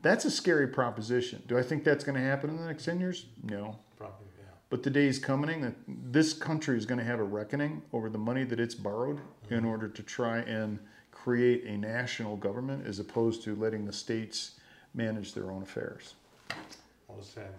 That's 0.01 0.25
a 0.25 0.31
scary 0.31 0.68
proposition. 0.68 1.42
Do 1.49 1.59
I 1.59 1.62
think 1.62 1.83
that's 1.83 2.05
going 2.05 2.14
to 2.14 2.23
happen 2.25 2.51
in 2.51 2.57
the 2.57 2.66
next 2.66 2.85
10 2.85 3.01
years? 3.01 3.27
No. 3.42 3.77
Probably, 3.97 4.27
yeah. 4.38 4.44
But 4.71 4.85
the 4.85 4.90
day 4.90 5.07
is 5.07 5.18
coming 5.18 5.62
that 5.62 5.75
this 5.87 6.33
country 6.33 6.79
is 6.79 6.87
going 6.87 6.99
to 6.99 7.05
have 7.05 7.18
a 7.18 7.25
reckoning 7.25 7.83
over 7.92 8.09
the 8.09 8.18
money 8.18 8.44
that 8.44 8.61
it's 8.61 8.77
borrowed 8.77 9.21
in 9.51 9.59
mm-hmm. 9.59 9.66
order 9.66 9.88
to 9.88 10.03
try 10.03 10.38
and 10.38 10.79
create 11.11 11.64
a 11.64 11.77
national 11.77 12.37
government 12.37 12.87
as 12.87 13.01
opposed 13.01 13.42
to 13.42 13.57
letting 13.57 13.85
the 13.85 13.92
states 13.92 14.53
manage 14.94 15.35
their 15.35 15.51
own 15.51 15.62
affairs. 15.62 16.14
Well 17.09 17.23
said. 17.23 17.51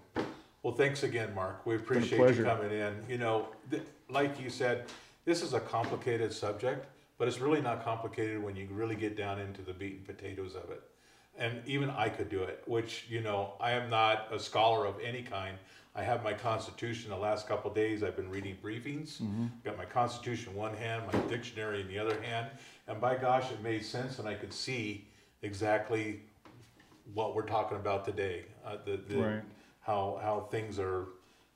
Well, 0.63 0.73
thanks 0.73 1.03
again, 1.03 1.33
Mark. 1.33 1.65
We 1.65 1.75
appreciate 1.75 2.35
you 2.35 2.43
coming 2.43 2.71
in. 2.71 2.93
You 3.07 3.17
know, 3.17 3.47
th- 3.69 3.83
like 4.09 4.39
you 4.41 4.49
said, 4.49 4.85
this 5.25 5.41
is 5.41 5.53
a 5.53 5.59
complicated 5.59 6.33
subject, 6.33 6.85
but 7.19 7.27
it's 7.27 7.39
really 7.39 7.61
not 7.61 7.83
complicated 7.83 8.41
when 8.41 8.55
you 8.55 8.67
really 8.71 8.95
get 8.95 9.15
down 9.15 9.39
into 9.39 9.61
the 9.61 9.73
beaten 9.73 10.03
potatoes 10.05 10.55
of 10.55 10.71
it. 10.71 10.81
And 11.37 11.61
even 11.67 11.89
I 11.91 12.09
could 12.09 12.29
do 12.29 12.43
it, 12.43 12.63
which, 12.65 13.05
you 13.09 13.21
know, 13.21 13.53
I 13.59 13.71
am 13.71 13.89
not 13.89 14.27
a 14.31 14.39
scholar 14.39 14.85
of 14.87 14.95
any 15.05 15.21
kind. 15.21 15.57
I 15.95 16.01
have 16.01 16.23
my 16.23 16.33
Constitution 16.33 17.11
the 17.11 17.17
last 17.17 17.45
couple 17.47 17.69
of 17.69 17.75
days. 17.75 18.03
I've 18.03 18.15
been 18.15 18.29
reading 18.29 18.57
briefings. 18.63 19.19
Got 19.65 19.77
my 19.77 19.85
Constitution 19.85 20.53
in 20.53 20.57
one 20.57 20.73
hand, 20.73 21.03
my 21.11 21.19
dictionary 21.27 21.81
in 21.81 21.87
the 21.89 21.99
other 21.99 22.19
hand. 22.21 22.47
And 22.87 23.01
by 23.01 23.15
gosh, 23.15 23.51
it 23.51 23.61
made 23.61 23.85
sense 23.85 24.17
and 24.19 24.27
I 24.27 24.33
could 24.35 24.53
see 24.53 25.07
exactly 25.41 26.21
what 27.13 27.35
we're 27.35 27.43
talking 27.47 27.77
about 27.77 28.05
today. 28.05 28.45
Uh, 28.65 28.77
the, 28.85 28.97
the, 29.07 29.17
Right. 29.17 29.41
how, 29.81 30.19
how 30.21 30.47
things 30.51 30.79
are 30.79 31.07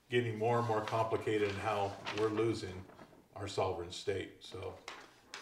getting 0.09 0.37
more 0.37 0.59
and 0.59 0.67
more 0.67 0.81
complicated 0.81 1.47
and 1.49 1.57
how 1.59 1.93
we're 2.19 2.29
losing 2.29 2.83
our 3.37 3.47
sovereign 3.47 3.91
state. 3.91 4.33
So, 4.41 4.73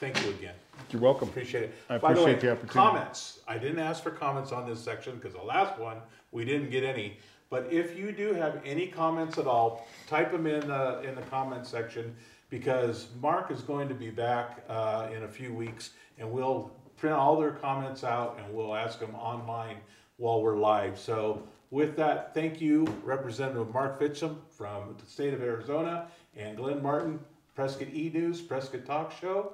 thank 0.02 0.22
you 0.26 0.32
again. 0.32 0.56
You're 0.90 1.02
welcome. 1.02 1.30
Appreciate 1.30 1.66
it. 1.66 1.74
I 1.90 2.00
By 2.00 2.14
the 2.14 2.22
way, 2.24 2.32
appreciate 2.32 2.42
the 2.42 2.52
opportunity. 2.52 2.74
Comments. 2.74 3.40
I 3.48 3.58
didn't 3.58 3.80
ask 3.80 4.04
for 4.04 4.10
comments 4.10 4.52
on 4.52 4.68
this 4.68 4.84
section 4.84 5.16
because 5.16 5.34
the 5.34 5.44
last 5.44 5.80
one, 5.80 5.98
we 6.32 6.44
didn't 6.44 6.72
get 6.72 6.84
any. 6.84 7.18
But 7.50 7.72
if 7.72 7.98
you 7.98 8.12
do 8.12 8.34
have 8.34 8.60
any 8.66 8.88
comments 8.88 9.38
at 9.38 9.46
all, 9.46 9.88
type 10.08 10.32
them 10.32 10.48
in 10.48 10.68
the, 10.68 11.02
in 11.02 11.16
the 11.16 11.22
comment 11.24 11.68
section 11.68 12.16
because 12.50 13.08
Mark 13.22 13.52
is 13.52 13.62
going 13.62 13.88
to 13.90 13.94
be 13.94 14.10
back, 14.10 14.66
uh, 14.68 15.08
in 15.16 15.24
a 15.24 15.28
few 15.28 15.54
weeks 15.54 15.92
and 16.18 16.30
we'll 16.30 16.72
print 16.98 17.16
all 17.16 17.40
their 17.40 17.52
comments 17.52 18.04
out 18.04 18.40
and 18.44 18.54
we'll 18.54 18.76
ask 18.76 19.00
them 19.00 19.14
online 19.16 19.78
while 20.18 20.42
we're 20.42 20.58
live. 20.58 20.98
So 20.98 21.44
with 21.70 21.96
that, 21.98 22.34
thank 22.34 22.60
you, 22.60 22.86
Representative 23.04 23.72
Mark 23.74 24.00
Finchem 24.00 24.38
from 24.50 24.96
the 25.00 25.06
state 25.06 25.34
of 25.34 25.42
Arizona 25.42 26.08
and 26.36 26.58
Glenn 26.58 26.82
Martin, 26.82 27.20
Prescott 27.56 27.90
E 27.94 28.10
News, 28.14 28.42
Prescott 28.42 28.86
Talk 28.86 29.14
Show, 29.20 29.54